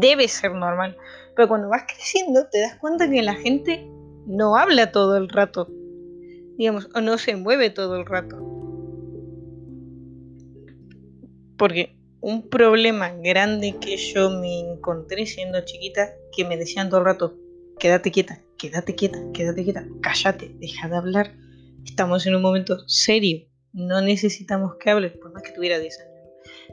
debe 0.00 0.28
ser 0.28 0.52
normal. 0.52 0.96
Pero 1.34 1.48
cuando 1.48 1.68
vas 1.68 1.84
creciendo 1.86 2.46
te 2.50 2.60
das 2.60 2.76
cuenta 2.76 3.08
que 3.08 3.22
la 3.22 3.34
gente 3.34 3.86
no 4.26 4.56
habla 4.56 4.92
todo 4.92 5.16
el 5.16 5.28
rato, 5.28 5.68
digamos, 6.56 6.88
o 6.94 7.00
no 7.00 7.18
se 7.18 7.36
mueve 7.36 7.70
todo 7.70 7.96
el 7.96 8.06
rato. 8.06 8.38
Porque 11.56 11.96
un 12.20 12.48
problema 12.48 13.12
grande 13.22 13.76
que 13.80 13.96
yo 13.96 14.30
me 14.30 14.60
encontré 14.60 15.26
siendo 15.26 15.60
chiquita, 15.64 16.14
que 16.34 16.44
me 16.44 16.56
decían 16.56 16.88
todo 16.88 17.00
el 17.00 17.06
rato, 17.06 17.36
quédate 17.78 18.10
quieta, 18.10 18.40
quédate 18.58 18.94
quieta, 18.94 19.18
quédate 19.32 19.64
quieta, 19.64 19.86
cállate, 20.00 20.54
deja 20.58 20.88
de 20.88 20.96
hablar. 20.96 21.34
Estamos 21.84 22.26
en 22.26 22.36
un 22.36 22.42
momento 22.42 22.78
serio, 22.88 23.46
no 23.72 24.00
necesitamos 24.00 24.76
que 24.76 24.90
hables, 24.90 25.12
por 25.12 25.32
más 25.32 25.42
que 25.42 25.52
tuviera 25.52 25.78
10 25.78 26.00
años. 26.00 26.12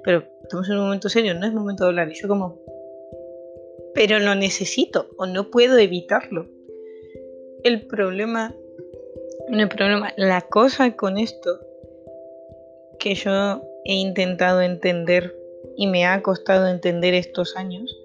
Pero 0.04 0.24
estamos 0.44 0.70
en 0.70 0.78
un 0.78 0.84
momento 0.86 1.10
serio, 1.10 1.34
no 1.34 1.46
es 1.46 1.54
momento 1.54 1.84
de 1.84 1.90
hablar. 1.90 2.12
Y 2.12 2.22
yo 2.22 2.28
como, 2.28 2.60
pero 3.96 4.20
lo 4.20 4.36
necesito 4.36 5.10
o 5.18 5.26
no 5.26 5.50
puedo 5.50 5.78
evitarlo. 5.78 6.48
El 7.64 7.88
problema, 7.88 8.56
no 9.50 9.62
el 9.62 9.70
problema, 9.70 10.14
la 10.18 10.42
cosa 10.42 10.96
con 10.96 11.18
esto 11.18 11.60
que 13.00 13.16
yo 13.16 13.62
he 13.86 13.94
intentado 13.94 14.62
entender 14.62 15.36
y 15.76 15.88
me 15.88 16.06
ha 16.06 16.22
costado 16.22 16.68
entender 16.68 17.14
estos 17.14 17.56
años 17.56 17.98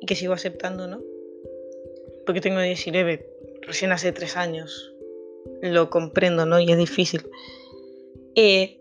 y 0.00 0.06
que 0.06 0.16
sigo 0.16 0.32
aceptando, 0.32 0.88
¿no? 0.88 1.02
Porque 2.26 2.40
tengo 2.40 2.60
19, 2.60 3.26
recién 3.62 3.92
hace 3.92 4.12
3 4.12 4.36
años 4.36 4.94
lo 5.62 5.90
comprendo, 5.90 6.46
¿no? 6.46 6.60
Y 6.60 6.70
es 6.70 6.78
difícil. 6.78 7.22
Eh, 8.34 8.78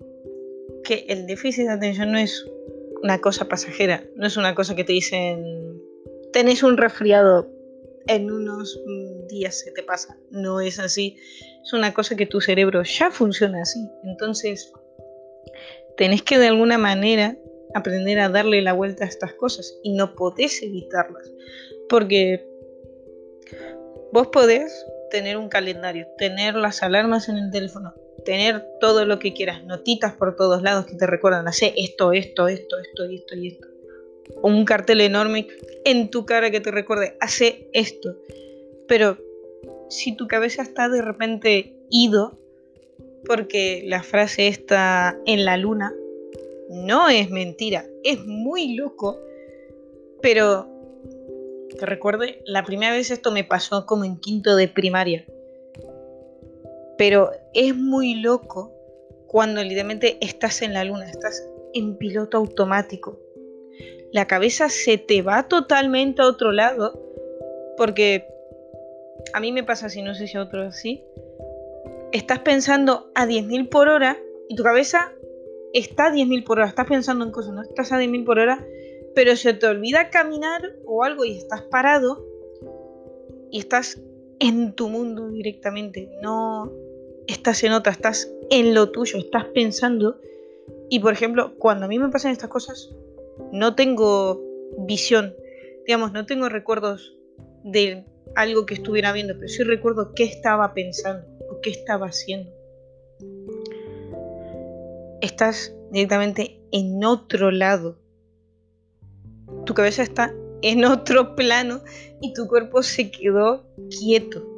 que 0.83 1.05
el 1.07 1.27
déficit 1.27 1.65
de 1.65 1.71
atención 1.71 2.11
no 2.11 2.17
es 2.17 2.45
una 3.01 3.19
cosa 3.19 3.47
pasajera, 3.47 4.03
no 4.15 4.27
es 4.27 4.37
una 4.37 4.55
cosa 4.55 4.75
que 4.75 4.83
te 4.83 4.93
dicen, 4.93 5.81
tenés 6.31 6.63
un 6.63 6.77
resfriado, 6.77 7.47
en 8.07 8.31
unos 8.31 8.79
días 9.27 9.59
se 9.59 9.71
te 9.71 9.83
pasa. 9.83 10.17
No 10.31 10.59
es 10.61 10.79
así. 10.79 11.17
Es 11.63 11.73
una 11.73 11.93
cosa 11.93 12.15
que 12.15 12.25
tu 12.25 12.41
cerebro 12.41 12.83
ya 12.83 13.11
funciona 13.11 13.61
así. 13.61 13.79
Entonces, 14.03 14.71
tenés 15.97 16.21
que 16.23 16.37
de 16.37 16.47
alguna 16.47 16.77
manera 16.77 17.37
aprender 17.73 18.19
a 18.19 18.29
darle 18.29 18.61
la 18.61 18.73
vuelta 18.73 19.05
a 19.05 19.07
estas 19.07 19.33
cosas 19.33 19.77
y 19.83 19.93
no 19.93 20.15
podés 20.15 20.61
evitarlas. 20.61 21.31
Porque 21.89 22.45
vos 24.11 24.27
podés 24.27 24.85
tener 25.09 25.37
un 25.37 25.49
calendario, 25.49 26.07
tener 26.17 26.55
las 26.55 26.83
alarmas 26.83 27.29
en 27.29 27.37
el 27.37 27.51
teléfono, 27.51 27.93
tener 28.25 28.65
todo 28.79 29.05
lo 29.05 29.19
que 29.19 29.33
quieras, 29.33 29.63
notitas 29.63 30.13
por 30.13 30.35
todos 30.35 30.61
lados 30.61 30.85
que 30.85 30.95
te 30.95 31.07
recuerdan, 31.07 31.47
hacer 31.47 31.73
esto, 31.77 32.13
esto, 32.13 32.47
esto, 32.47 32.79
esto 32.79 33.03
esto 33.05 33.35
y 33.35 33.47
esto. 33.47 33.72
Un 34.41 34.65
cartel 34.65 35.01
enorme 35.01 35.47
en 35.85 36.09
tu 36.09 36.25
cara 36.25 36.51
que 36.51 36.59
te 36.59 36.71
recuerde, 36.71 37.17
hace 37.19 37.69
esto. 37.73 38.15
Pero 38.87 39.17
si 39.89 40.15
tu 40.15 40.27
cabeza 40.27 40.61
está 40.61 40.89
de 40.89 41.01
repente 41.01 41.75
ido, 41.89 42.37
porque 43.25 43.83
la 43.85 44.03
frase 44.03 44.47
está 44.47 45.17
en 45.25 45.45
la 45.45 45.57
luna, 45.57 45.93
no 46.69 47.09
es 47.09 47.29
mentira, 47.29 47.85
es 48.03 48.25
muy 48.25 48.75
loco, 48.75 49.19
pero 50.21 50.67
te 51.77 51.85
recuerde, 51.85 52.41
la 52.45 52.63
primera 52.63 52.93
vez 52.93 53.11
esto 53.11 53.31
me 53.31 53.43
pasó 53.43 53.85
como 53.85 54.03
en 54.03 54.17
quinto 54.17 54.55
de 54.55 54.67
primaria. 54.67 55.25
Pero 56.97 57.31
es 57.53 57.75
muy 57.75 58.15
loco 58.15 58.71
cuando 59.27 59.63
literalmente 59.63 60.17
estás 60.21 60.61
en 60.61 60.73
la 60.73 60.83
luna, 60.83 61.09
estás 61.09 61.43
en 61.73 61.97
piloto 61.97 62.37
automático. 62.37 63.19
La 64.13 64.27
cabeza 64.27 64.69
se 64.69 64.99
te 64.99 65.23
va 65.23 65.47
totalmente 65.47 66.21
a 66.21 66.27
otro 66.27 66.51
lado 66.51 67.01
porque 67.77 68.27
a 69.33 69.39
mí 69.39 69.51
me 69.51 69.63
pasa 69.63 69.87
así, 69.87 70.03
no 70.03 70.13
sé 70.13 70.27
si 70.27 70.37
a 70.37 70.43
otro 70.43 70.61
así. 70.61 71.03
Estás 72.11 72.39
pensando 72.39 73.09
a 73.15 73.25
10.000 73.25 73.69
por 73.69 73.89
hora 73.89 74.19
y 74.47 74.55
tu 74.55 74.61
cabeza 74.61 75.11
está 75.73 76.07
a 76.07 76.11
10.000 76.11 76.43
por 76.43 76.59
hora, 76.59 76.67
estás 76.67 76.85
pensando 76.87 77.25
en 77.25 77.31
cosas, 77.31 77.53
no 77.53 77.63
estás 77.63 77.91
a 77.91 77.99
10.000 77.99 78.23
por 78.23 78.37
hora, 78.37 78.63
pero 79.15 79.35
se 79.35 79.55
te 79.55 79.65
olvida 79.65 80.11
caminar 80.11 80.75
o 80.85 81.03
algo 81.03 81.25
y 81.25 81.35
estás 81.35 81.63
parado 81.63 82.23
y 83.49 83.57
estás 83.57 83.99
en 84.39 84.73
tu 84.73 84.89
mundo 84.89 85.29
directamente, 85.29 86.11
no 86.21 86.71
estás 87.25 87.63
en 87.63 87.71
otra, 87.71 87.91
estás 87.91 88.31
en 88.51 88.75
lo 88.75 88.91
tuyo, 88.91 89.17
estás 89.17 89.45
pensando. 89.45 90.19
Y 90.89 90.99
por 90.99 91.13
ejemplo, 91.13 91.55
cuando 91.57 91.85
a 91.85 91.87
mí 91.87 91.97
me 91.97 92.09
pasan 92.09 92.31
estas 92.31 92.49
cosas, 92.49 92.93
no 93.51 93.75
tengo 93.75 94.41
visión, 94.79 95.35
digamos, 95.85 96.11
no 96.11 96.25
tengo 96.25 96.49
recuerdos 96.49 97.17
de 97.63 98.05
algo 98.35 98.65
que 98.65 98.75
estuviera 98.75 99.11
viendo, 99.11 99.35
pero 99.35 99.47
sí 99.47 99.63
recuerdo 99.63 100.13
qué 100.15 100.23
estaba 100.23 100.73
pensando 100.73 101.27
o 101.49 101.61
qué 101.61 101.69
estaba 101.69 102.07
haciendo. 102.07 102.51
Estás 105.21 105.73
directamente 105.91 106.59
en 106.71 107.03
otro 107.03 107.51
lado. 107.51 107.97
Tu 109.65 109.73
cabeza 109.73 110.03
está 110.03 110.33
en 110.61 110.85
otro 110.85 111.35
plano 111.35 111.81
y 112.21 112.33
tu 112.33 112.47
cuerpo 112.47 112.83
se 112.83 113.11
quedó 113.11 113.65
quieto. 113.89 114.49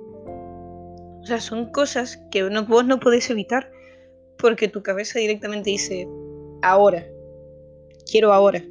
O 1.21 1.25
sea, 1.25 1.39
son 1.39 1.71
cosas 1.71 2.17
que 2.31 2.43
vos 2.67 2.85
no 2.85 2.99
podés 2.99 3.29
evitar 3.29 3.71
porque 4.37 4.67
tu 4.67 4.83
cabeza 4.83 5.19
directamente 5.19 5.71
dice, 5.71 6.07
ahora, 6.61 7.05
quiero 8.09 8.33
ahora. 8.33 8.63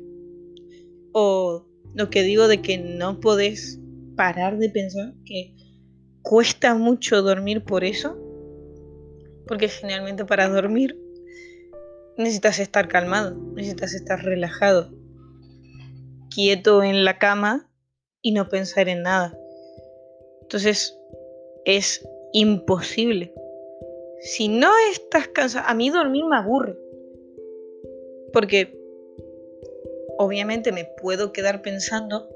O 1.13 1.67
lo 1.95 2.11
que 2.11 2.23
digo 2.23 2.49
de 2.49 2.61
que 2.61 2.79
no 2.79 3.21
podés 3.21 3.81
parar 4.17 4.59
de 4.59 4.71
pensar, 4.71 5.15
que 5.25 5.55
cuesta 6.23 6.75
mucho 6.75 7.23
dormir 7.23 7.65
por 7.65 7.85
eso, 7.85 8.17
porque 9.47 9.69
generalmente 9.69 10.25
para 10.25 10.49
dormir 10.49 10.99
necesitas 12.17 12.59
estar 12.59 12.89
calmado, 12.89 13.37
necesitas 13.55 13.95
estar 13.95 14.25
relajado, 14.25 14.93
quieto 16.35 16.83
en 16.83 17.05
la 17.05 17.19
cama 17.19 17.71
y 18.23 18.33
no 18.33 18.49
pensar 18.49 18.89
en 18.89 19.03
nada. 19.03 19.39
Entonces 20.43 20.99
es 21.65 22.07
imposible. 22.33 23.33
Si 24.21 24.49
no 24.49 24.71
estás 24.91 25.29
cansado, 25.29 25.67
a 25.69 25.75
mí 25.75 25.91
dormir 25.91 26.25
me 26.25 26.37
aburre. 26.37 26.79
Porque 28.33 28.84
obviamente 30.19 30.73
me 30.73 30.85
puedo 30.85 31.33
quedar 31.33 31.63
pensando 31.63 32.29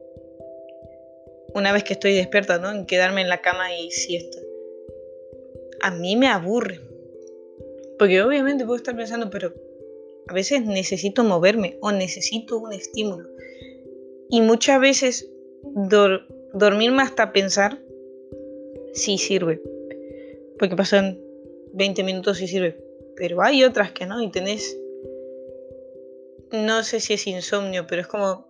una 1.54 1.73
vez 1.73 1.85
que 1.85 1.94
estoy 1.94 2.14
despierta, 2.14 2.58
¿no? 2.58 2.70
En 2.70 2.87
quedarme 2.87 3.23
en 3.23 3.28
la 3.28 3.40
cama 3.40 3.75
y 3.75 3.90
siesta. 3.90 4.38
A 5.80 5.90
mí 5.90 6.16
me 6.16 6.28
aburre. 6.28 6.80
Porque 7.99 8.23
obviamente 8.23 8.64
puedo 8.64 8.76
estar 8.76 8.97
pensando, 8.97 9.30
pero 9.30 9.52
a 10.28 10.35
veces 10.35 10.64
necesito 10.64 11.25
moverme 11.25 11.78
o 11.80 11.90
necesito 11.90 12.58
un 12.58 12.73
estímulo. 12.73 13.28
Y 14.30 14.40
muchas 14.40 14.80
veces 14.80 15.28
dormirme 16.52 17.02
hasta 17.02 17.32
pensar 17.32 17.80
sí 18.92 19.18
sirve 19.18 19.61
porque 20.58 20.76
pasan 20.76 21.18
20 21.73 22.02
minutos 22.02 22.40
y 22.42 22.49
sirve. 22.49 22.76
Pero 23.16 23.42
hay 23.42 23.64
otras 23.64 23.92
que 23.92 24.06
no, 24.06 24.23
y 24.23 24.30
tenés 24.30 24.78
no 26.52 26.83
sé 26.83 27.00
si 27.00 27.14
es 27.14 27.26
insomnio, 27.26 27.87
pero 27.87 28.02
es 28.02 28.09
como 28.09 28.47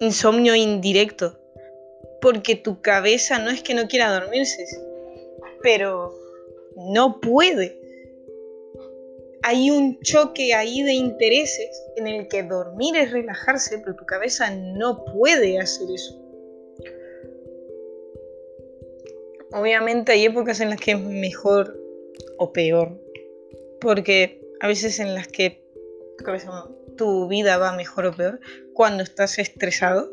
insomnio 0.00 0.54
indirecto. 0.54 1.38
Porque 2.20 2.56
tu 2.56 2.80
cabeza 2.80 3.38
no 3.38 3.50
es 3.50 3.62
que 3.62 3.74
no 3.74 3.88
quiera 3.88 4.12
dormirse, 4.12 4.64
pero 5.62 6.14
no 6.76 7.20
puede. 7.20 7.78
Hay 9.42 9.70
un 9.70 10.00
choque 10.00 10.54
ahí 10.54 10.82
de 10.82 10.92
intereses 10.92 11.82
en 11.96 12.08
el 12.08 12.28
que 12.28 12.42
dormir 12.42 12.96
es 12.96 13.12
relajarse, 13.12 13.78
pero 13.78 13.94
tu 13.94 14.04
cabeza 14.04 14.50
no 14.50 15.04
puede 15.04 15.58
hacer 15.60 15.88
eso. 15.94 16.20
Obviamente 19.52 20.12
hay 20.12 20.24
épocas 20.24 20.60
en 20.60 20.70
las 20.70 20.80
que 20.80 20.92
es 20.92 21.00
mejor 21.00 21.78
o 22.38 22.52
peor, 22.52 23.00
porque 23.80 24.40
a 24.60 24.66
veces 24.66 24.98
en 24.98 25.14
las 25.14 25.28
que 25.28 25.65
tu 26.96 27.28
vida 27.28 27.58
va 27.58 27.72
mejor 27.72 28.06
o 28.06 28.12
peor, 28.12 28.40
cuando 28.72 29.02
estás 29.02 29.38
estresado, 29.38 30.10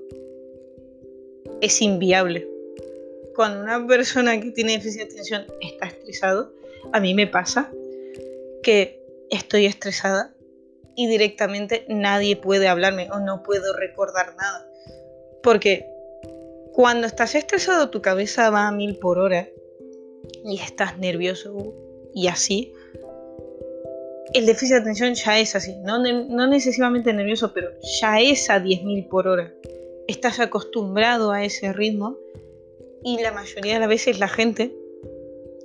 es 1.62 1.82
inviable. 1.82 2.48
Cuando 3.36 3.62
una 3.62 3.86
persona 3.88 4.40
que 4.40 4.52
tiene 4.52 4.74
déficit 4.74 5.00
de 5.00 5.06
atención 5.06 5.46
está 5.62 5.88
estresado, 5.88 6.54
a 6.92 7.00
mí 7.00 7.14
me 7.14 7.28
pasa 7.28 7.72
que 8.62 9.02
estoy 9.30 9.66
estresada 9.66 10.36
y 10.96 11.08
directamente 11.08 11.86
nadie 11.90 12.36
puede 12.36 12.68
hablarme 12.68 13.10
o 13.12 13.20
no 13.20 13.42
puedo 13.44 13.76
recordar 13.76 14.36
nada. 14.36 14.70
Porque 15.42 15.88
cuando 16.74 17.08
estás 17.08 17.36
estresado 17.36 17.90
tu 17.90 18.02
cabeza 18.02 18.50
va 18.50 18.68
a 18.68 18.72
mil 18.72 18.98
por 18.98 19.18
hora 19.18 19.48
y 20.44 20.60
estás 20.60 20.98
nervioso 21.00 21.74
y 22.14 22.28
así, 22.28 22.74
el 24.34 24.46
déficit 24.48 24.76
de 24.76 24.82
atención 24.82 25.14
ya 25.14 25.40
es 25.40 25.56
así, 25.56 25.76
no, 25.84 26.00
no 26.00 26.48
necesariamente 26.48 27.14
nervioso, 27.14 27.54
pero 27.54 27.70
ya 28.02 28.20
es 28.20 28.50
a 28.50 28.60
10.000 28.60 29.08
por 29.08 29.28
hora. 29.28 29.54
Estás 30.08 30.40
acostumbrado 30.40 31.32
a 31.32 31.44
ese 31.44 31.72
ritmo 31.72 32.18
y 33.04 33.22
la 33.22 33.32
mayoría 33.32 33.76
de 33.76 33.80
las 33.80 33.90
veces 33.90 34.20
la 34.20 34.28
gente 34.28 34.76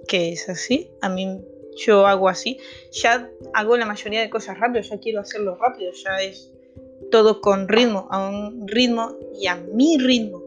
que 0.06 0.32
es 0.32 0.48
así, 0.48 0.90
a 1.00 1.08
mí 1.08 1.40
yo 1.76 2.06
hago 2.06 2.28
así, 2.28 2.58
ya 2.92 3.30
hago 3.54 3.76
la 3.76 3.87
mayoría 3.87 4.20
de 4.20 4.30
cosas 4.30 4.58
rápido, 4.58 4.82
ya 4.82 4.98
quiero 4.98 5.20
hacerlo 5.20 5.56
rápido, 5.56 5.92
ya 5.92 6.22
es 6.22 6.52
todo 7.10 7.40
con 7.40 7.68
ritmo, 7.68 8.08
a 8.10 8.28
un 8.28 8.66
ritmo 8.66 9.16
y 9.40 9.46
a 9.46 9.56
mi 9.56 9.98
ritmo. 9.98 10.42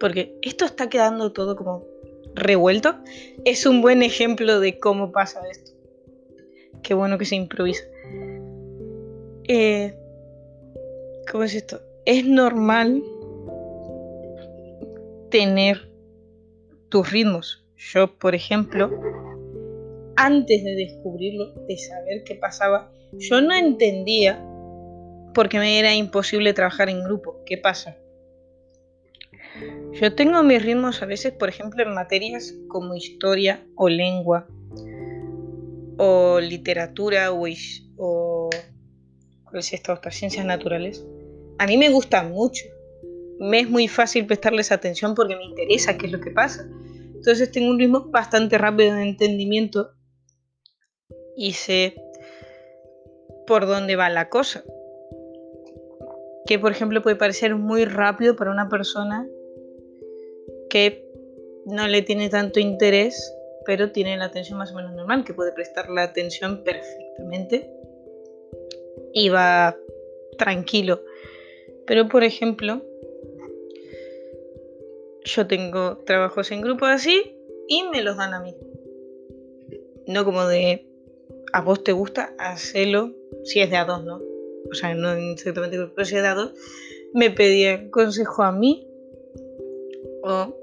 Porque 0.00 0.36
esto 0.42 0.64
está 0.64 0.88
quedando 0.88 1.32
todo 1.32 1.56
como 1.56 1.86
revuelto. 2.34 2.96
Es 3.44 3.64
un 3.64 3.80
buen 3.80 4.02
ejemplo 4.02 4.60
de 4.60 4.78
cómo 4.80 5.12
pasa 5.12 5.40
esto 5.48 5.73
qué 6.84 6.94
bueno 6.94 7.18
que 7.18 7.24
se 7.24 7.34
improvisa. 7.34 7.82
Eh, 9.48 9.94
¿Cómo 11.30 11.42
es 11.42 11.54
esto? 11.54 11.80
Es 12.04 12.24
normal 12.24 13.02
tener 15.30 15.90
tus 16.90 17.10
ritmos. 17.10 17.64
Yo, 17.76 18.16
por 18.18 18.34
ejemplo, 18.34 18.90
antes 20.16 20.62
de 20.62 20.76
descubrirlo, 20.76 21.52
de 21.66 21.76
saber 21.76 22.22
qué 22.24 22.36
pasaba, 22.36 22.92
yo 23.12 23.40
no 23.40 23.54
entendía 23.54 24.40
por 25.34 25.48
qué 25.48 25.58
me 25.58 25.78
era 25.78 25.94
imposible 25.94 26.52
trabajar 26.52 26.88
en 26.88 27.02
grupo. 27.02 27.42
¿Qué 27.44 27.58
pasa? 27.58 27.96
Yo 29.92 30.14
tengo 30.14 30.42
mis 30.42 30.62
ritmos 30.62 31.02
a 31.02 31.06
veces, 31.06 31.32
por 31.32 31.48
ejemplo, 31.48 31.82
en 31.82 31.94
materias 31.94 32.54
como 32.68 32.94
historia 32.94 33.64
o 33.76 33.88
lengua 33.88 34.46
o 35.98 36.40
literatura 36.40 37.32
o, 37.32 38.50
¿cuál 39.44 39.58
es 39.58 39.72
esta 39.72 39.94
otra? 39.94 40.10
Ciencias 40.10 40.44
naturales, 40.44 41.04
a 41.58 41.66
mí 41.66 41.76
me 41.76 41.90
gusta 41.90 42.22
mucho. 42.22 42.64
Me 43.38 43.60
es 43.60 43.68
muy 43.68 43.88
fácil 43.88 44.26
prestarles 44.26 44.72
atención 44.72 45.14
porque 45.14 45.36
me 45.36 45.44
interesa 45.44 45.96
qué 45.96 46.06
es 46.06 46.12
lo 46.12 46.20
que 46.20 46.30
pasa. 46.30 46.68
Entonces 47.14 47.50
tengo 47.50 47.70
un 47.70 47.78
ritmo 47.78 48.10
bastante 48.10 48.58
rápido 48.58 48.94
de 48.94 49.02
entendimiento 49.02 49.92
y 51.36 51.52
sé 51.52 51.94
por 53.46 53.66
dónde 53.66 53.96
va 53.96 54.08
la 54.08 54.28
cosa. 54.28 54.64
Que 56.46 56.58
por 56.58 56.72
ejemplo 56.72 57.02
puede 57.02 57.16
parecer 57.16 57.54
muy 57.56 57.84
rápido 57.84 58.36
para 58.36 58.50
una 58.50 58.68
persona 58.68 59.26
que 60.68 61.04
no 61.66 61.88
le 61.88 62.02
tiene 62.02 62.28
tanto 62.28 62.60
interés 62.60 63.34
pero 63.64 63.92
tiene 63.92 64.16
la 64.16 64.26
atención 64.26 64.58
más 64.58 64.72
o 64.72 64.76
menos 64.76 64.92
normal, 64.92 65.24
que 65.24 65.34
puede 65.34 65.52
prestar 65.52 65.90
la 65.90 66.02
atención 66.02 66.62
perfectamente 66.64 67.70
y 69.12 69.28
va 69.28 69.76
tranquilo. 70.36 71.02
Pero 71.86 72.08
por 72.08 72.24
ejemplo, 72.24 72.82
yo 75.24 75.46
tengo 75.46 75.98
trabajos 75.98 76.50
en 76.52 76.60
grupo 76.60 76.86
así 76.86 77.36
y 77.68 77.82
me 77.84 78.02
los 78.02 78.16
dan 78.16 78.34
a 78.34 78.40
mí. 78.40 78.54
No 80.06 80.24
como 80.24 80.46
de 80.46 80.86
a 81.52 81.60
vos 81.60 81.84
te 81.84 81.92
gusta, 81.92 82.34
hacerlo 82.38 83.12
si 83.44 83.60
es 83.60 83.70
de 83.70 83.76
a 83.76 83.84
dos, 83.84 84.04
¿no? 84.04 84.20
O 84.70 84.74
sea, 84.74 84.94
no 84.94 85.12
exactamente, 85.12 85.78
pero 85.94 86.04
si 86.04 86.16
es 86.16 86.22
de 86.22 86.28
a 86.28 86.34
dos, 86.34 86.52
me 87.12 87.30
pedían 87.30 87.90
consejo 87.90 88.42
a 88.42 88.52
mí 88.52 88.88
o 90.22 90.56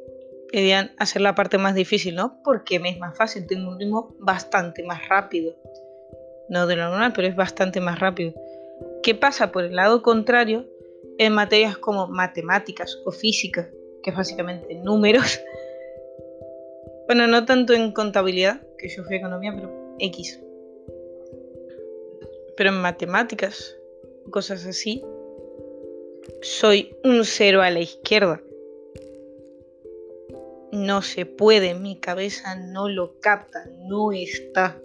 querían 0.52 0.92
hacer 0.98 1.22
la 1.22 1.36
parte 1.36 1.58
más 1.58 1.76
difícil, 1.76 2.16
¿no? 2.16 2.42
Porque 2.44 2.80
me 2.80 2.90
es 2.90 3.00
más 3.00 3.18
fácil, 3.18 3.48
tengo 3.48 3.70
un 3.70 3.80
ritmo 3.80 4.16
bastante 4.20 4.84
más 4.84 5.08
rápido. 5.08 5.56
No 6.50 6.68
de 6.68 6.76
lo 6.76 6.90
normal, 6.90 7.14
pero 7.16 7.28
es 7.28 7.36
bastante 7.36 7.80
más 7.80 8.00
rápido. 8.00 8.34
¿Qué 9.04 9.16
pasa 9.16 9.52
por 9.52 9.64
el 9.64 9.76
lado 9.76 10.02
contrario 10.02 10.66
en 11.18 11.34
materias 11.34 11.78
como 11.78 12.08
matemáticas 12.08 13.00
o 13.06 13.12
física, 13.12 13.70
que 14.04 14.10
es 14.12 14.16
básicamente 14.16 14.76
números? 14.76 15.40
Bueno, 17.08 17.28
no 17.28 17.44
tanto 17.44 17.74
en 17.74 17.92
contabilidad, 17.92 18.62
que 18.78 18.88
yo 18.88 19.04
fui 19.04 19.16
a 19.16 19.20
economía, 19.20 19.52
pero 19.54 19.70
X. 20.00 20.40
Pero 22.56 22.70
en 22.70 22.78
matemáticas, 22.78 23.76
cosas 24.30 24.66
así, 24.66 25.04
soy 26.42 26.96
un 27.04 27.26
cero 27.26 27.64
a 27.64 27.70
la 27.70 27.82
izquierda 27.82 28.42
no 30.72 31.02
se 31.02 31.26
puede, 31.26 31.74
mi 31.74 31.98
cabeza 31.98 32.56
no 32.56 32.88
lo 32.90 33.20
capta, 33.20 33.70
no 33.86 34.12
está. 34.12 34.80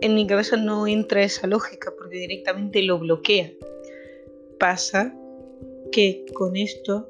En 0.00 0.14
mi 0.14 0.26
cabeza 0.26 0.56
no 0.56 0.86
entra 0.86 1.22
esa 1.22 1.46
lógica 1.46 1.92
porque 1.96 2.16
directamente 2.16 2.82
lo 2.82 2.98
bloquea. 2.98 3.50
Pasa 4.58 5.14
que 5.90 6.24
con 6.34 6.56
esto 6.56 7.08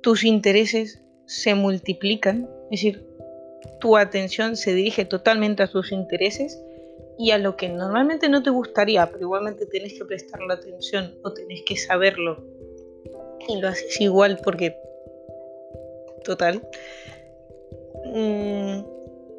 tus 0.00 0.24
intereses 0.24 1.02
se 1.26 1.54
multiplican, 1.54 2.48
es 2.64 2.82
decir, 2.82 3.06
tu 3.80 3.96
atención 3.96 4.56
se 4.56 4.74
dirige 4.74 5.04
totalmente 5.04 5.62
a 5.62 5.68
tus 5.68 5.92
intereses 5.92 6.60
y 7.18 7.32
a 7.32 7.38
lo 7.38 7.56
que 7.56 7.68
normalmente 7.68 8.28
no 8.28 8.42
te 8.42 8.50
gustaría, 8.50 9.06
pero 9.10 9.20
igualmente 9.20 9.66
tenés 9.66 9.94
que 9.94 10.04
prestar 10.04 10.40
la 10.42 10.54
atención 10.54 11.14
o 11.22 11.32
tenés 11.32 11.62
que 11.66 11.76
saberlo 11.76 12.42
y 13.48 13.60
lo 13.60 13.68
haces 13.68 14.00
igual 14.00 14.40
porque 14.42 14.76
total, 16.30 16.62
mm, 18.14 18.80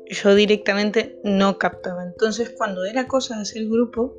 yo 0.07 0.35
directamente 0.35 1.17
no 1.23 1.57
captaba. 1.57 2.03
Entonces 2.03 2.49
cuando 2.49 2.83
era 2.83 3.07
cosa 3.07 3.35
de 3.35 3.43
hacer 3.43 3.65
grupo, 3.67 4.13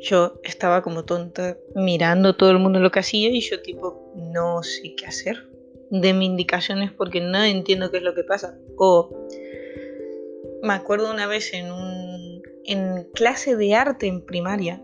yo 0.00 0.40
estaba 0.44 0.82
como 0.82 1.04
tonta 1.04 1.58
mirando 1.74 2.36
todo 2.36 2.50
el 2.52 2.60
mundo 2.60 2.78
lo 2.78 2.92
que 2.92 3.00
hacía 3.00 3.30
y 3.30 3.40
yo 3.40 3.60
tipo 3.62 4.12
no 4.14 4.62
sé 4.62 4.94
qué 4.94 5.06
hacer. 5.06 5.48
De 5.90 6.12
mis 6.12 6.28
indicaciones 6.28 6.90
porque 6.92 7.20
no 7.20 7.42
entiendo 7.44 7.90
qué 7.90 7.98
es 7.98 8.02
lo 8.02 8.14
que 8.14 8.24
pasa. 8.24 8.58
O 8.76 9.28
me 10.62 10.72
acuerdo 10.72 11.10
una 11.10 11.26
vez 11.26 11.52
en 11.52 11.70
un 11.70 12.42
en 12.64 13.04
clase 13.14 13.54
de 13.54 13.74
arte 13.74 14.08
en 14.08 14.24
primaria 14.24 14.82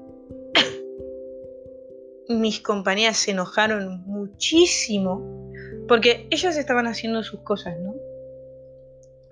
mis 2.28 2.60
compañeras 2.60 3.16
se 3.16 3.32
enojaron 3.32 4.02
muchísimo 4.06 5.51
porque 5.88 6.26
ellas 6.30 6.56
estaban 6.56 6.86
haciendo 6.86 7.22
sus 7.22 7.40
cosas, 7.40 7.78
¿no? 7.80 7.94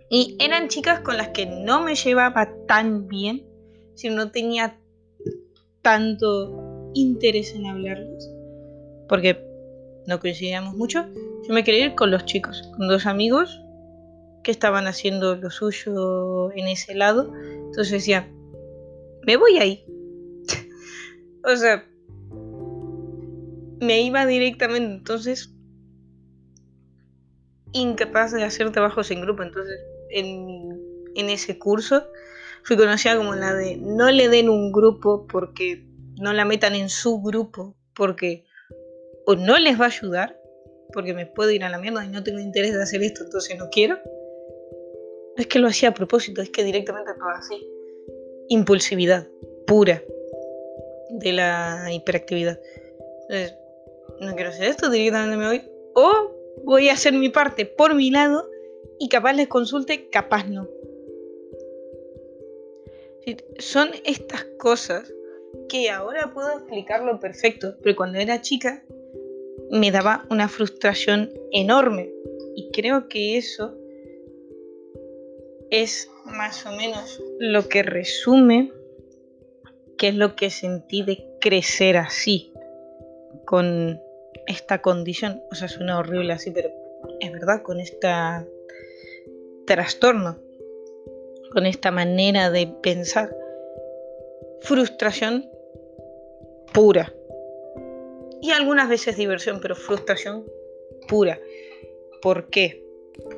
Y 0.08 0.36
eran 0.40 0.68
chicas 0.68 1.00
con 1.00 1.16
las 1.16 1.28
que 1.28 1.46
no 1.46 1.82
me 1.82 1.94
llevaba 1.94 2.52
tan 2.66 3.06
bien, 3.06 3.46
si 3.94 4.08
no 4.08 4.30
tenía 4.30 4.76
tanto 5.82 6.90
interés 6.94 7.54
en 7.54 7.66
hablarles, 7.66 8.28
porque 9.08 9.40
no 10.06 10.18
coincidíamos 10.18 10.74
mucho. 10.74 11.06
Yo 11.46 11.54
me 11.54 11.62
quería 11.62 11.86
ir 11.86 11.94
con 11.94 12.10
los 12.10 12.24
chicos, 12.24 12.68
con 12.76 12.88
dos 12.88 13.06
amigos 13.06 13.62
que 14.42 14.50
estaban 14.50 14.86
haciendo 14.86 15.36
lo 15.36 15.50
suyo 15.50 16.50
en 16.52 16.66
ese 16.66 16.94
lado. 16.94 17.32
Entonces 17.66 17.90
decía, 17.90 18.28
me 19.26 19.36
voy 19.36 19.58
ahí. 19.58 19.84
o 21.44 21.56
sea, 21.56 21.84
me 23.80 24.02
iba 24.02 24.26
directamente. 24.26 24.92
Entonces 24.92 25.54
incapaz 27.72 28.32
de 28.32 28.44
hacer 28.44 28.70
trabajos 28.72 29.10
en 29.10 29.20
grupo. 29.20 29.42
Entonces, 29.42 29.80
en, 30.10 31.28
ese 31.28 31.58
curso, 31.58 32.06
Fui 32.62 32.76
conocida 32.76 33.16
como 33.16 33.34
la 33.34 33.54
de 33.54 33.78
no 33.78 34.10
le 34.10 34.28
den 34.28 34.50
un 34.50 34.70
grupo 34.70 35.26
porque 35.26 35.86
no 36.20 36.34
la 36.34 36.44
metan 36.44 36.74
en 36.74 36.90
su 36.90 37.22
grupo 37.22 37.74
porque 37.94 38.44
o 39.24 39.34
no 39.34 39.58
les 39.58 39.80
va 39.80 39.84
a 39.86 39.88
ayudar 39.88 40.38
porque 40.92 41.14
me 41.14 41.24
puedo 41.24 41.50
ir 41.50 41.64
a 41.64 41.70
la 41.70 41.78
mierda 41.78 42.04
y 42.04 42.08
no 42.08 42.22
tengo 42.22 42.38
interés 42.38 42.74
de 42.74 42.82
hacer 42.82 43.02
esto, 43.02 43.24
entonces 43.24 43.56
no 43.56 43.70
quiero. 43.70 43.98
No 45.36 45.36
es 45.36 45.46
que 45.46 45.58
lo 45.58 45.68
hacía 45.68 45.88
a 45.88 45.94
propósito, 45.94 46.42
es 46.42 46.50
que 46.50 46.64
directamente 46.64 47.12
todo 47.14 47.28
así. 47.30 47.66
Impulsividad 48.48 49.26
pura 49.66 50.02
de 51.10 51.32
la 51.32 51.88
hiperactividad. 51.92 52.60
Entonces, 53.22 53.56
no 54.20 54.34
quiero 54.34 54.50
hacer 54.50 54.68
esto, 54.68 54.90
directamente 54.90 55.36
me 55.36 55.46
voy. 55.46 55.62
O 55.94 56.39
voy 56.64 56.88
a 56.88 56.94
hacer 56.94 57.12
mi 57.12 57.28
parte 57.28 57.66
por 57.66 57.94
mi 57.94 58.10
lado 58.10 58.48
y 58.98 59.08
capaz 59.08 59.32
les 59.32 59.48
consulte, 59.48 60.08
capaz 60.10 60.48
no. 60.48 60.68
Son 63.58 63.90
estas 64.04 64.44
cosas 64.58 65.12
que 65.68 65.90
ahora 65.90 66.32
puedo 66.32 66.50
explicarlo 66.52 67.18
perfecto, 67.20 67.76
pero 67.82 67.96
cuando 67.96 68.18
era 68.18 68.40
chica 68.40 68.82
me 69.70 69.90
daba 69.90 70.26
una 70.30 70.48
frustración 70.48 71.30
enorme. 71.52 72.12
Y 72.56 72.70
creo 72.72 73.08
que 73.08 73.36
eso 73.36 73.76
es 75.70 76.10
más 76.24 76.66
o 76.66 76.72
menos 76.72 77.22
lo 77.38 77.68
que 77.68 77.82
resume 77.82 78.72
qué 79.96 80.08
es 80.08 80.14
lo 80.14 80.34
que 80.34 80.50
sentí 80.50 81.02
de 81.02 81.24
crecer 81.40 81.96
así, 81.96 82.52
con 83.44 84.00
esta 84.46 84.82
condición. 84.82 85.42
O 85.50 85.54
sea, 85.54 85.68
suena 85.68 85.98
horrible 85.98 86.32
así, 86.32 86.50
pero 86.50 86.70
es 87.20 87.32
verdad, 87.32 87.62
con 87.62 87.80
este 87.80 88.08
trastorno, 89.66 90.38
con 91.52 91.66
esta 91.66 91.90
manera 91.90 92.50
de 92.50 92.66
pensar. 92.82 93.34
Frustración 94.60 95.48
pura. 96.72 97.12
Y 98.42 98.52
algunas 98.52 98.88
veces 98.88 99.16
diversión, 99.16 99.60
pero 99.60 99.74
frustración 99.74 100.44
pura. 101.08 101.38
¿Por 102.22 102.48
qué? 102.48 102.84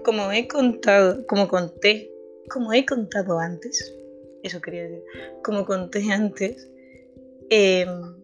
Como 0.05 0.31
he 0.33 0.47
contado, 0.49 1.27
como 1.27 1.49
conté, 1.49 2.11
como 2.49 2.73
he 2.73 2.85
contado 2.85 3.39
antes, 3.39 3.95
eso 4.43 4.61
quería 4.61 4.85
decir, 4.85 5.05
como 5.43 5.65
conté 5.65 6.13
antes, 6.13 6.69
em, 7.51 8.17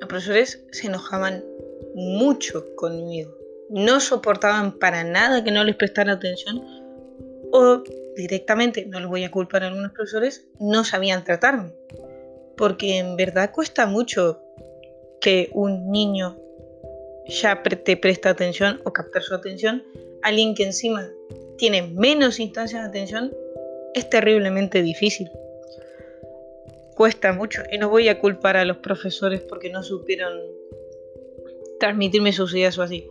los 0.00 0.08
profesores 0.08 0.64
se 0.72 0.86
enojaban 0.86 1.44
mucho 1.96 2.76
conmigo. 2.76 3.34
No 3.70 4.00
soportaban 4.00 4.78
para 4.78 5.02
nada 5.02 5.42
que 5.42 5.50
no 5.50 5.64
les 5.64 5.74
prestara 5.74 6.12
atención 6.12 6.62
o 7.50 7.82
directamente, 8.14 8.84
no 8.86 9.00
les 9.00 9.08
voy 9.08 9.24
a 9.24 9.30
culpar 9.30 9.62
a 9.64 9.68
algunos 9.68 9.92
profesores, 9.92 10.46
no 10.60 10.84
sabían 10.84 11.24
tratarme. 11.24 11.72
Porque 12.56 12.98
en 12.98 13.16
verdad 13.16 13.50
cuesta 13.50 13.86
mucho 13.86 14.42
que 15.20 15.48
un 15.52 15.90
niño 15.90 16.38
ya 17.26 17.62
te 17.62 17.96
presta 17.96 18.30
atención 18.30 18.80
o 18.84 18.92
captar 18.92 19.22
su 19.22 19.34
atención. 19.34 19.82
Alguien 20.22 20.54
que 20.54 20.64
encima 20.64 21.08
tiene 21.56 21.82
menos 21.82 22.38
instancias 22.40 22.82
de 22.82 22.88
atención 22.88 23.32
es 23.94 24.08
terriblemente 24.10 24.82
difícil. 24.82 25.30
Cuesta 26.94 27.32
mucho 27.32 27.62
y 27.72 27.78
no 27.78 27.88
voy 27.88 28.08
a 28.08 28.18
culpar 28.18 28.58
a 28.58 28.66
los 28.66 28.78
profesores 28.78 29.40
porque 29.40 29.70
no 29.70 29.82
supieron 29.82 30.40
transmitirme 31.78 32.32
sus 32.32 32.54
ideas 32.54 32.78
o 32.78 32.82
así. 32.82 33.06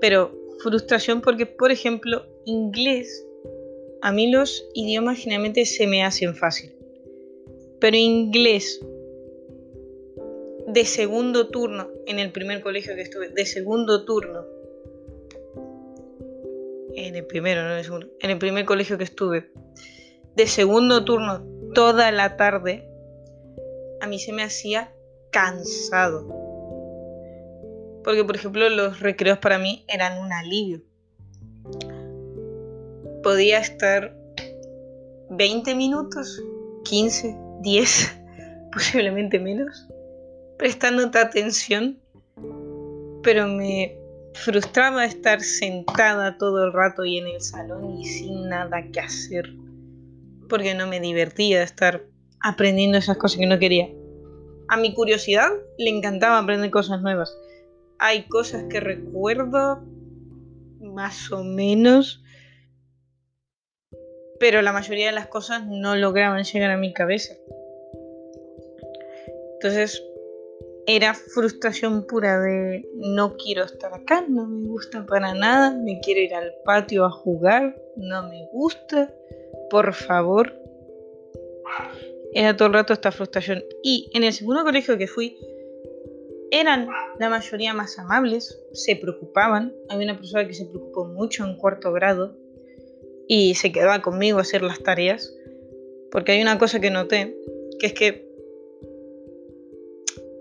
Pero 0.00 0.32
frustración 0.62 1.20
porque, 1.20 1.46
por 1.46 1.70
ejemplo, 1.70 2.26
inglés, 2.44 3.26
a 4.02 4.12
mí 4.12 4.30
los 4.30 4.68
idiomas 4.74 5.18
generalmente 5.18 5.64
se 5.64 5.86
me 5.86 6.04
hacen 6.04 6.34
fácil. 6.34 6.74
Pero 7.80 7.96
inglés 7.96 8.80
de 10.66 10.84
segundo 10.84 11.48
turno, 11.48 11.88
en 12.06 12.18
el 12.18 12.30
primer 12.30 12.60
colegio 12.60 12.94
que 12.94 13.02
estuve, 13.02 13.30
de 13.30 13.46
segundo 13.46 14.04
turno, 14.04 14.44
en 16.94 17.14
el 17.14 17.26
primero, 17.26 17.62
no 17.62 17.72
en 17.72 17.78
el 17.78 17.84
segundo, 17.84 18.08
en 18.20 18.30
el 18.30 18.38
primer 18.38 18.64
colegio 18.64 18.98
que 18.98 19.04
estuve, 19.04 19.50
de 20.36 20.46
segundo 20.46 21.04
turno 21.04 21.46
toda 21.74 22.10
la 22.12 22.36
tarde, 22.36 22.88
a 24.00 24.06
mí 24.06 24.18
se 24.18 24.32
me 24.32 24.42
hacía 24.42 24.92
cansado. 25.30 26.37
Porque, 28.08 28.24
por 28.24 28.36
ejemplo, 28.36 28.70
los 28.70 29.00
recreos 29.00 29.36
para 29.36 29.58
mí 29.58 29.84
eran 29.86 30.16
un 30.24 30.32
alivio. 30.32 30.80
Podía 33.22 33.58
estar 33.58 34.16
20 35.28 35.74
minutos, 35.74 36.42
15, 36.84 37.36
10, 37.60 38.20
posiblemente 38.72 39.38
menos, 39.38 39.86
prestándote 40.56 41.18
atención, 41.18 41.98
pero 43.22 43.46
me 43.46 43.98
frustraba 44.32 45.04
estar 45.04 45.42
sentada 45.42 46.38
todo 46.38 46.64
el 46.64 46.72
rato 46.72 47.04
y 47.04 47.18
en 47.18 47.26
el 47.26 47.42
salón 47.42 47.98
y 48.00 48.06
sin 48.06 48.48
nada 48.48 48.84
que 48.90 49.00
hacer, 49.00 49.52
porque 50.48 50.74
no 50.74 50.86
me 50.86 50.98
divertía 50.98 51.62
estar 51.62 52.06
aprendiendo 52.40 52.96
esas 52.96 53.18
cosas 53.18 53.38
que 53.38 53.46
no 53.46 53.58
quería. 53.58 53.90
A 54.68 54.78
mi 54.78 54.94
curiosidad 54.94 55.50
le 55.76 55.90
encantaba 55.90 56.38
aprender 56.38 56.70
cosas 56.70 57.02
nuevas. 57.02 57.36
Hay 57.98 58.28
cosas 58.28 58.64
que 58.70 58.80
recuerdo 58.80 59.82
más 60.80 61.30
o 61.32 61.42
menos, 61.42 62.22
pero 64.38 64.62
la 64.62 64.72
mayoría 64.72 65.06
de 65.06 65.12
las 65.12 65.26
cosas 65.26 65.66
no 65.66 65.96
lograban 65.96 66.44
llegar 66.44 66.70
a 66.70 66.76
mi 66.76 66.92
cabeza. 66.92 67.34
Entonces 69.54 70.02
era 70.86 71.12
frustración 71.12 72.06
pura 72.06 72.40
de 72.40 72.88
no 72.94 73.36
quiero 73.36 73.64
estar 73.64 73.92
acá, 73.92 74.24
no 74.26 74.46
me 74.46 74.66
gusta 74.66 75.04
para 75.04 75.34
nada, 75.34 75.72
me 75.72 76.00
quiero 76.00 76.20
ir 76.20 76.34
al 76.34 76.54
patio 76.64 77.04
a 77.04 77.10
jugar, 77.10 77.76
no 77.96 78.28
me 78.28 78.48
gusta, 78.52 79.12
por 79.70 79.92
favor. 79.92 80.54
Era 82.32 82.56
todo 82.56 82.68
el 82.68 82.74
rato 82.74 82.92
esta 82.92 83.12
frustración. 83.12 83.62
Y 83.82 84.10
en 84.14 84.24
el 84.24 84.32
segundo 84.32 84.64
colegio 84.64 84.96
que 84.96 85.08
fui, 85.08 85.36
eran 86.50 86.88
la 87.18 87.28
mayoría 87.28 87.74
más 87.74 87.98
amables, 87.98 88.58
se 88.72 88.96
preocupaban. 88.96 89.74
Había 89.88 90.10
una 90.10 90.18
persona 90.18 90.46
que 90.46 90.54
se 90.54 90.66
preocupó 90.66 91.04
mucho 91.06 91.44
en 91.44 91.56
cuarto 91.56 91.92
grado 91.92 92.36
y 93.26 93.54
se 93.54 93.72
quedaba 93.72 94.02
conmigo 94.02 94.38
a 94.38 94.42
hacer 94.42 94.62
las 94.62 94.82
tareas. 94.82 95.34
Porque 96.10 96.32
hay 96.32 96.42
una 96.42 96.58
cosa 96.58 96.80
que 96.80 96.90
noté, 96.90 97.36
que 97.78 97.86
es 97.88 97.92
que 97.92 98.28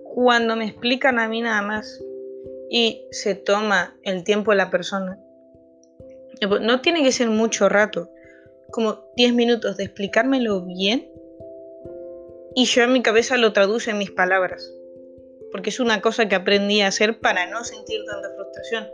cuando 0.03 0.55
me 0.55 0.65
explican 0.65 1.19
a 1.19 1.27
mí 1.27 1.41
nada 1.41 1.61
más 1.61 2.01
y 2.69 3.05
se 3.11 3.35
toma 3.35 3.97
el 4.03 4.23
tiempo 4.23 4.51
de 4.51 4.57
la 4.57 4.69
persona, 4.69 5.19
no 6.61 6.81
tiene 6.81 7.03
que 7.03 7.11
ser 7.11 7.29
mucho 7.29 7.69
rato, 7.69 8.09
como 8.71 9.05
10 9.15 9.33
minutos 9.33 9.77
de 9.77 9.85
explicármelo 9.85 10.65
bien 10.65 11.09
y 12.55 12.65
yo 12.65 12.83
en 12.83 12.93
mi 12.93 13.01
cabeza 13.03 13.37
lo 13.37 13.53
traduzco 13.53 13.91
en 13.91 13.99
mis 13.99 14.11
palabras, 14.11 14.73
porque 15.57 15.71
es 15.71 15.79
una 15.79 16.01
cosa 16.01 16.29
que 16.29 16.35
aprendí 16.35 16.81
a 16.81 16.87
hacer 16.87 17.19
para 17.19 17.49
no 17.49 17.63
sentir 17.63 18.05
tanta 18.05 18.29
frustración. 18.35 18.87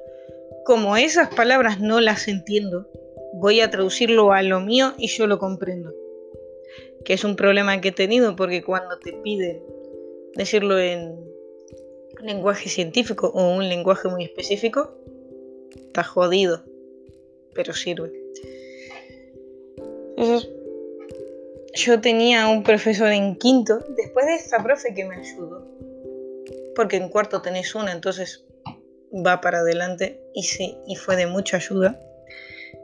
Como 0.64 0.96
esas 0.96 1.28
palabras 1.36 1.82
no 1.82 2.00
las 2.00 2.30
entiendo, 2.30 2.90
voy 3.34 3.60
a 3.60 3.70
traducirlo 3.70 4.32
a 4.32 4.42
lo 4.44 4.62
mío 4.62 4.94
y 4.98 5.10
yo 5.10 5.28
lo 5.28 5.40
comprendo. 5.40 5.94
Que 7.04 7.16
es 7.16 7.26
un 7.26 7.36
problema 7.36 7.82
que 7.82 7.90
he 7.90 7.92
tenido 7.92 8.38
porque 8.38 8.64
cuando 8.64 8.98
te 8.98 9.12
piden 9.12 9.62
decirlo 10.36 10.80
en 10.80 11.20
lenguaje 12.22 12.70
científico 12.70 13.30
o 13.36 13.58
un 13.58 13.68
lenguaje 13.68 14.08
muy 14.08 14.24
específico, 14.24 14.98
está 15.76 16.06
jodido, 16.06 16.64
pero 17.54 17.74
sirve. 17.74 18.10
Yo 21.74 22.00
tenía 22.00 22.48
un 22.48 22.64
profesor 22.64 23.12
en 23.12 23.36
quinto, 23.36 23.80
después 23.98 24.26
de 24.28 24.36
esta 24.36 24.64
profe 24.64 24.94
que 24.94 25.04
me 25.04 25.16
ayudó, 25.16 25.68
porque 26.76 26.98
en 26.98 27.10
cuarto 27.10 27.42
tenés 27.42 27.76
una, 27.76 27.92
entonces 27.92 28.46
va 29.14 29.42
para 29.42 29.60
adelante 29.60 30.22
y 30.34 30.44
sí, 30.44 30.78
y 30.88 30.96
fue 30.96 31.16
de 31.16 31.28
mucha 31.28 31.58
ayuda. 31.58 32.00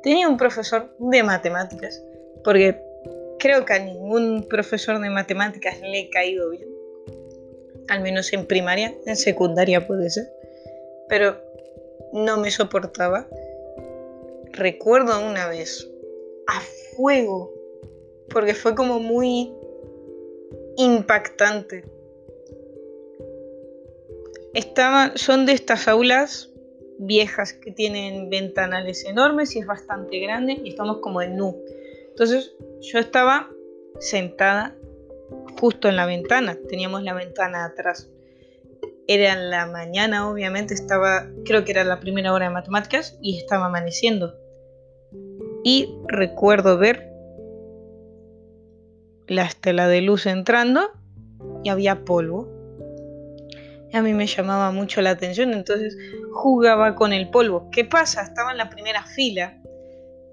Tenía 0.04 0.30
un 0.30 0.38
profesor 0.38 0.96
de 1.00 1.24
matemáticas, 1.24 2.04
porque 2.44 2.82
creo 3.40 3.66
que 3.66 3.74
a 3.74 3.80
ningún 3.80 4.48
profesor 4.48 5.00
de 5.00 5.10
matemáticas 5.10 5.80
le 5.82 6.00
he 6.00 6.10
caído 6.10 6.50
bien 6.50 6.80
al 7.90 8.02
menos 8.02 8.32
en 8.34 8.46
primaria, 8.46 8.96
en 9.06 9.16
secundaria 9.16 9.86
puede 9.86 10.10
ser, 10.10 10.32
pero 11.08 11.42
no 12.14 12.38
me 12.38 12.52
soportaba. 12.52 13.28
Recuerdo 14.52 15.20
una 15.26 15.48
vez 15.48 15.90
a 16.48 16.62
fuego, 16.96 17.52
porque 18.30 18.54
fue 18.54 18.76
como 18.76 19.00
muy 19.00 19.52
impactante. 20.78 21.84
Estaba, 24.54 25.14
son 25.16 25.46
de 25.46 25.54
estas 25.54 25.88
aulas 25.88 26.52
viejas 27.00 27.54
que 27.54 27.72
tienen 27.72 28.30
ventanales 28.30 29.06
enormes 29.06 29.56
y 29.56 29.60
es 29.60 29.66
bastante 29.66 30.20
grande 30.20 30.60
y 30.64 30.70
estamos 30.70 30.98
como 30.98 31.22
en 31.22 31.38
nu. 31.38 31.58
Entonces 32.10 32.54
yo 32.82 33.00
estaba 33.00 33.50
sentada 34.00 34.76
justo 35.60 35.88
en 35.88 35.96
la 35.96 36.06
ventana. 36.06 36.58
Teníamos 36.68 37.04
la 37.04 37.14
ventana 37.14 37.66
atrás. 37.66 38.10
Era 39.08 39.34
en 39.34 39.50
la 39.50 39.66
mañana, 39.66 40.30
obviamente, 40.30 40.74
estaba, 40.74 41.28
creo 41.46 41.64
que 41.64 41.72
era 41.72 41.84
la 41.84 42.00
primera 42.00 42.34
hora 42.34 42.48
de 42.48 42.54
matemáticas 42.54 43.18
y 43.22 43.38
estaba 43.38 43.66
amaneciendo. 43.66 44.36
Y 45.64 45.96
recuerdo 46.08 46.78
ver 46.78 47.10
la 49.28 49.46
estela 49.46 49.88
de 49.88 50.02
luz 50.02 50.26
entrando 50.26 50.92
y 51.64 51.70
había 51.70 52.04
polvo. 52.06 52.49
A 53.94 54.02
mí 54.02 54.14
me 54.14 54.28
llamaba 54.28 54.72
mucho 54.72 55.02
la 55.02 55.12
atención, 55.12 55.54
entonces 55.54 55.98
jugaba 56.32 56.96
con 56.96 57.12
el 57.12 57.30
polvo. 57.30 57.70
¿Qué 57.72 57.86
pasa? 57.86 58.22
Estaba 58.22 58.52
en 58.52 58.58
la 58.58 58.70
primera 58.70 59.04
fila 59.04 59.60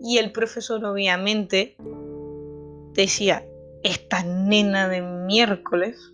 y 0.01 0.19
el 0.19 0.33
profesor 0.33 0.85
obviamente 0.85 1.77
decía, 2.93 3.47
esta 3.83 4.23
nena 4.25 4.89
de 4.89 5.01
miércoles, 5.01 6.13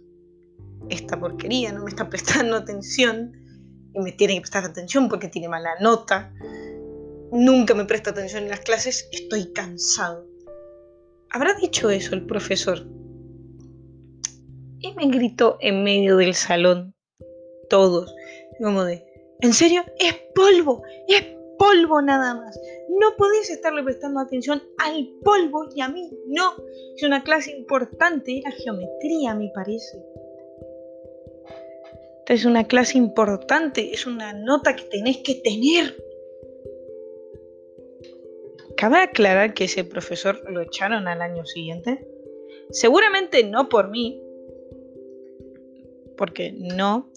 esta 0.88 1.18
porquería, 1.18 1.72
no 1.72 1.82
me 1.82 1.90
está 1.90 2.08
prestando 2.08 2.56
atención 2.56 3.32
y 3.94 4.00
me 4.00 4.12
tiene 4.12 4.34
que 4.34 4.40
prestar 4.42 4.64
atención 4.64 5.08
porque 5.08 5.28
tiene 5.28 5.48
mala 5.48 5.70
nota. 5.80 6.32
Nunca 7.32 7.74
me 7.74 7.86
presta 7.86 8.10
atención 8.10 8.44
en 8.44 8.50
las 8.50 8.60
clases, 8.60 9.08
estoy 9.12 9.52
cansado. 9.52 10.26
¿Habrá 11.30 11.54
dicho 11.54 11.90
eso 11.90 12.14
el 12.14 12.26
profesor? 12.26 12.86
Y 14.78 14.92
me 14.94 15.06
gritó 15.06 15.56
en 15.60 15.82
medio 15.82 16.16
del 16.16 16.34
salón, 16.34 16.94
todos, 17.72 18.14
como 18.62 18.84
de, 18.84 19.02
¿en 19.40 19.54
serio? 19.54 19.82
Es 19.98 20.12
polvo, 20.34 20.82
es 21.08 21.24
polvo 21.58 22.02
nada 22.02 22.34
más. 22.34 22.60
No 23.00 23.16
podéis 23.16 23.48
estarle 23.48 23.82
prestando 23.82 24.20
atención 24.20 24.62
al 24.76 25.08
polvo 25.24 25.70
y 25.74 25.80
a 25.80 25.88
mí 25.88 26.10
no. 26.26 26.52
Es 26.94 27.02
una 27.02 27.22
clase 27.22 27.52
importante, 27.52 28.40
era 28.40 28.50
geometría, 28.50 29.34
me 29.34 29.50
parece. 29.54 30.04
es 32.28 32.44
una 32.44 32.64
clase 32.64 32.98
importante, 32.98 33.90
es 33.94 34.06
una 34.06 34.34
nota 34.34 34.76
que 34.76 34.84
tenéis 34.84 35.22
que 35.24 35.36
tener. 35.36 35.96
Cabe 38.76 38.98
aclarar 38.98 39.54
que 39.54 39.64
ese 39.64 39.84
profesor 39.84 40.42
lo 40.50 40.60
echaron 40.60 41.08
al 41.08 41.22
año 41.22 41.46
siguiente. 41.46 42.06
Seguramente 42.70 43.44
no 43.44 43.70
por 43.70 43.88
mí, 43.88 44.22
porque 46.18 46.52
no, 46.52 47.10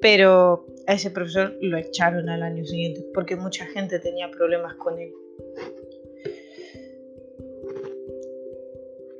pero 0.00 0.66
a 0.86 0.94
ese 0.94 1.10
profesor 1.10 1.56
lo 1.60 1.76
echaron 1.78 2.28
al 2.28 2.42
año 2.42 2.64
siguiente 2.64 3.04
porque 3.14 3.36
mucha 3.36 3.66
gente 3.66 3.98
tenía 3.98 4.30
problemas 4.30 4.74
con 4.76 4.98
él. 4.98 5.12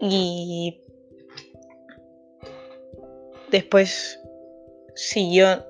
Y 0.00 0.80
después 3.50 4.20
siguió 4.94 5.64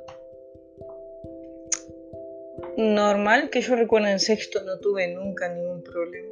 normal 2.76 3.50
que 3.50 3.60
yo 3.60 3.76
recuerdo 3.76 4.08
en 4.08 4.20
sexto 4.20 4.62
no 4.64 4.78
tuve 4.78 5.08
nunca 5.08 5.48
ningún 5.48 5.82
problema. 5.82 6.28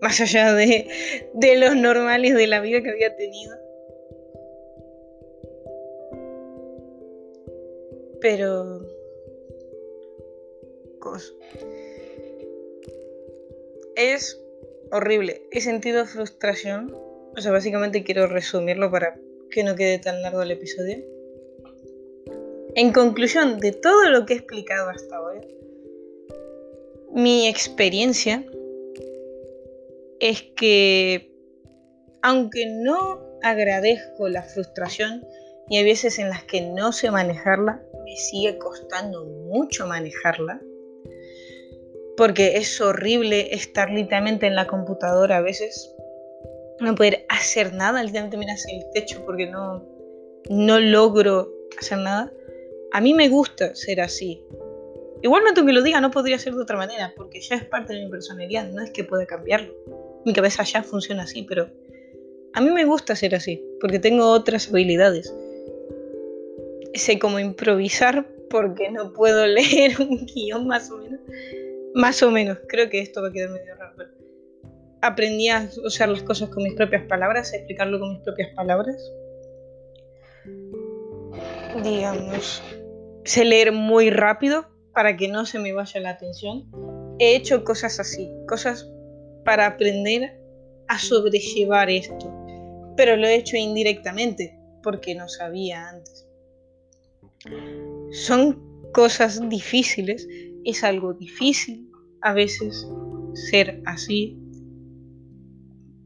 Más 0.00 0.20
allá 0.20 0.54
de, 0.54 0.86
de 1.34 1.56
los 1.56 1.74
normales 1.74 2.34
de 2.34 2.46
la 2.46 2.60
vida 2.60 2.82
que 2.82 2.90
había 2.90 3.16
tenido. 3.16 3.67
Pero... 8.20 8.80
Es 13.96 14.40
horrible. 14.92 15.42
He 15.50 15.60
sentido 15.60 16.04
frustración. 16.06 16.94
O 17.36 17.40
sea, 17.40 17.52
básicamente 17.52 18.04
quiero 18.04 18.26
resumirlo 18.26 18.90
para 18.90 19.18
que 19.50 19.64
no 19.64 19.74
quede 19.74 19.98
tan 19.98 20.22
largo 20.22 20.42
el 20.42 20.50
episodio. 20.50 20.98
En 22.74 22.92
conclusión 22.92 23.58
de 23.58 23.72
todo 23.72 24.10
lo 24.10 24.26
que 24.26 24.34
he 24.34 24.36
explicado 24.36 24.88
hasta 24.90 25.16
ahora, 25.16 25.40
mi 27.12 27.48
experiencia 27.48 28.44
es 30.20 30.42
que 30.56 31.32
aunque 32.22 32.66
no 32.66 33.20
agradezco 33.42 34.28
la 34.28 34.42
frustración 34.42 35.24
y 35.68 35.78
hay 35.78 35.84
veces 35.84 36.18
en 36.18 36.28
las 36.28 36.44
que 36.44 36.60
no 36.60 36.92
sé 36.92 37.10
manejarla, 37.10 37.82
me 38.08 38.16
sigue 38.16 38.58
costando 38.58 39.24
mucho 39.24 39.86
manejarla. 39.86 40.60
Porque 42.16 42.56
es 42.56 42.80
horrible 42.80 43.54
estar 43.54 43.90
literalmente 43.90 44.46
en 44.46 44.56
la 44.56 44.66
computadora 44.66 45.36
a 45.36 45.40
veces. 45.40 45.94
No 46.80 46.94
poder 46.94 47.26
hacer 47.28 47.74
nada, 47.74 48.02
literalmente 48.02 48.38
miras 48.38 48.64
el 48.72 48.84
techo 48.92 49.24
porque 49.24 49.46
no, 49.46 49.84
no 50.48 50.80
logro 50.80 51.52
hacer 51.78 51.98
nada. 51.98 52.32
A 52.92 53.00
mí 53.00 53.14
me 53.14 53.28
gusta 53.28 53.74
ser 53.74 54.00
así. 54.00 54.42
Igualmente 55.22 55.60
aunque 55.60 55.74
lo 55.74 55.82
diga 55.82 56.00
no 56.00 56.10
podría 56.10 56.38
ser 56.38 56.54
de 56.54 56.62
otra 56.62 56.76
manera, 56.76 57.12
porque 57.16 57.40
ya 57.40 57.56
es 57.56 57.64
parte 57.64 57.92
de 57.92 58.04
mi 58.04 58.10
personalidad, 58.10 58.68
no 58.70 58.82
es 58.82 58.90
que 58.90 59.04
pueda 59.04 59.26
cambiarlo. 59.26 59.74
Mi 60.24 60.32
cabeza 60.32 60.62
ya 60.62 60.82
funciona 60.82 61.24
así, 61.24 61.42
pero 61.42 61.68
a 62.54 62.60
mí 62.60 62.70
me 62.70 62.84
gusta 62.84 63.14
ser 63.16 63.34
así, 63.34 63.62
porque 63.80 63.98
tengo 63.98 64.30
otras 64.30 64.68
habilidades 64.68 65.34
sé 66.98 67.18
cómo 67.18 67.38
improvisar 67.38 68.26
porque 68.50 68.90
no 68.90 69.12
puedo 69.12 69.46
leer 69.46 70.00
un 70.00 70.26
guion 70.26 70.66
más 70.66 70.90
o 70.90 70.98
menos. 70.98 71.20
Más 71.94 72.22
o 72.22 72.30
menos, 72.30 72.58
creo 72.68 72.90
que 72.90 73.00
esto 73.00 73.22
va 73.22 73.28
a 73.28 73.32
quedar 73.32 73.50
medio 73.50 73.74
raro. 73.74 73.94
aprendí 75.00 75.48
a 75.48 75.68
usar 75.84 76.08
las 76.08 76.22
cosas 76.22 76.48
con 76.50 76.62
mis 76.62 76.74
propias 76.74 77.04
palabras, 77.04 77.52
a 77.52 77.56
explicarlo 77.56 77.98
con 77.98 78.10
mis 78.12 78.20
propias 78.20 78.54
palabras. 78.54 78.96
Digamos, 81.82 82.62
sé 83.24 83.44
leer 83.44 83.72
muy 83.72 84.10
rápido 84.10 84.66
para 84.92 85.16
que 85.16 85.28
no 85.28 85.46
se 85.46 85.58
me 85.58 85.72
vaya 85.72 86.00
la 86.00 86.10
atención. 86.10 86.70
He 87.18 87.36
hecho 87.36 87.64
cosas 87.64 87.98
así, 88.00 88.30
cosas 88.46 88.88
para 89.44 89.66
aprender 89.66 90.38
a 90.88 90.98
sobrellevar 90.98 91.90
esto. 91.90 92.34
Pero 92.96 93.16
lo 93.16 93.26
he 93.26 93.36
hecho 93.36 93.56
indirectamente 93.56 94.58
porque 94.82 95.14
no 95.14 95.28
sabía 95.28 95.88
antes. 95.88 96.27
Son 98.10 98.90
cosas 98.92 99.48
difíciles, 99.48 100.28
es 100.64 100.84
algo 100.84 101.14
difícil 101.14 101.90
a 102.20 102.32
veces 102.32 102.86
ser 103.50 103.80
así. 103.84 104.38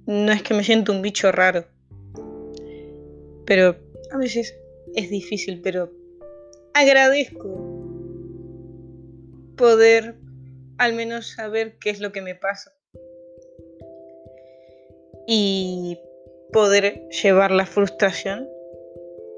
No 0.06 0.32
es 0.32 0.42
que 0.42 0.54
me 0.54 0.64
siento 0.64 0.92
un 0.92 1.02
bicho 1.02 1.32
raro, 1.32 1.64
pero 3.46 3.76
a 4.10 4.18
veces 4.18 4.54
es 4.94 5.10
difícil, 5.10 5.60
pero 5.62 5.90
agradezco 6.74 7.72
poder 9.56 10.16
al 10.78 10.94
menos 10.94 11.28
saber 11.28 11.78
qué 11.78 11.90
es 11.90 12.00
lo 12.00 12.12
que 12.12 12.20
me 12.20 12.34
pasa 12.34 12.72
y 15.26 15.98
poder 16.52 17.08
llevar 17.22 17.52
la 17.52 17.66
frustración 17.66 18.48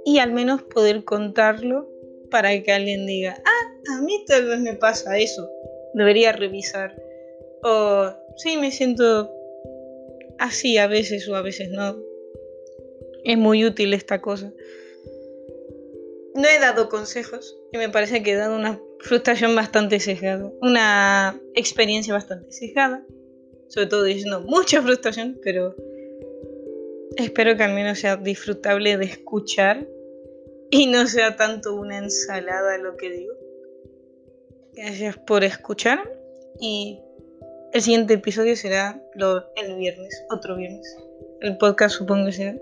y 0.05 0.19
al 0.19 0.33
menos 0.33 0.63
poder 0.63 1.05
contarlo 1.05 1.89
para 2.31 2.63
que 2.63 2.73
alguien 2.73 3.07
diga, 3.07 3.43
ah, 3.45 3.95
a 3.97 4.03
mí 4.03 4.25
tal 4.27 4.47
vez 4.47 4.61
me 4.61 4.75
pasa 4.75 5.19
eso, 5.19 5.49
debería 5.95 6.33
revisar. 6.33 6.95
O 7.63 8.11
sí, 8.37 8.57
me 8.57 8.71
siento 8.71 9.33
así 10.39 10.77
a 10.79 10.87
veces 10.87 11.29
o 11.29 11.37
a 11.37 11.43
veces 11.43 11.71
no. 11.71 11.97
Es 13.25 13.39
muy 13.39 13.65
útil 13.65 13.95
esta 13.95 14.21
cosa. 14.21 14.53
No 16.35 16.49
he 16.49 16.59
dado 16.59 16.89
consejos 16.89 17.57
y 17.73 17.79
me 17.79 17.89
parece 17.89 18.23
que 18.23 18.33
he 18.33 18.37
dado 18.37 18.57
una 18.57 18.81
frustración 18.99 19.55
bastante 19.55 20.01
sesgada, 20.01 20.51
una 20.61 21.41
experiencia 21.55 22.13
bastante 22.13 22.51
sesgada, 22.51 23.07
sobre 23.69 23.87
todo 23.87 24.03
diciendo 24.03 24.41
mucha 24.41 24.83
frustración, 24.83 25.39
pero 25.43 25.77
espero 27.17 27.57
que 27.57 27.63
al 27.63 27.75
menos 27.75 28.01
sea 28.01 28.17
disfrutable 28.17 28.97
de 28.97 29.05
escuchar 29.05 29.87
y 30.71 30.87
no 30.87 31.07
sea 31.07 31.37
tanto 31.37 31.75
una 31.75 31.99
ensalada 31.99 32.79
lo 32.79 32.97
que 32.97 33.11
digo. 33.11 33.35
Gracias 34.75 35.17
por 35.19 35.45
escuchar 35.45 35.99
y 36.61 37.01
el 37.73 37.83
siguiente 37.83 38.15
episodio 38.15 38.57
será 38.57 39.03
el 39.57 39.77
viernes, 39.77 40.25
otro 40.31 40.57
viernes. 40.57 40.97
El 41.41 41.59
podcast 41.59 41.97
supongo 41.97 42.27
que 42.27 42.33
será 42.33 42.59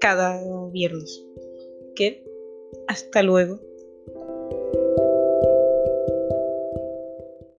cada 0.00 0.40
viernes. 0.70 1.24
Que 1.94 2.24
hasta 2.88 3.22
luego. 3.22 3.60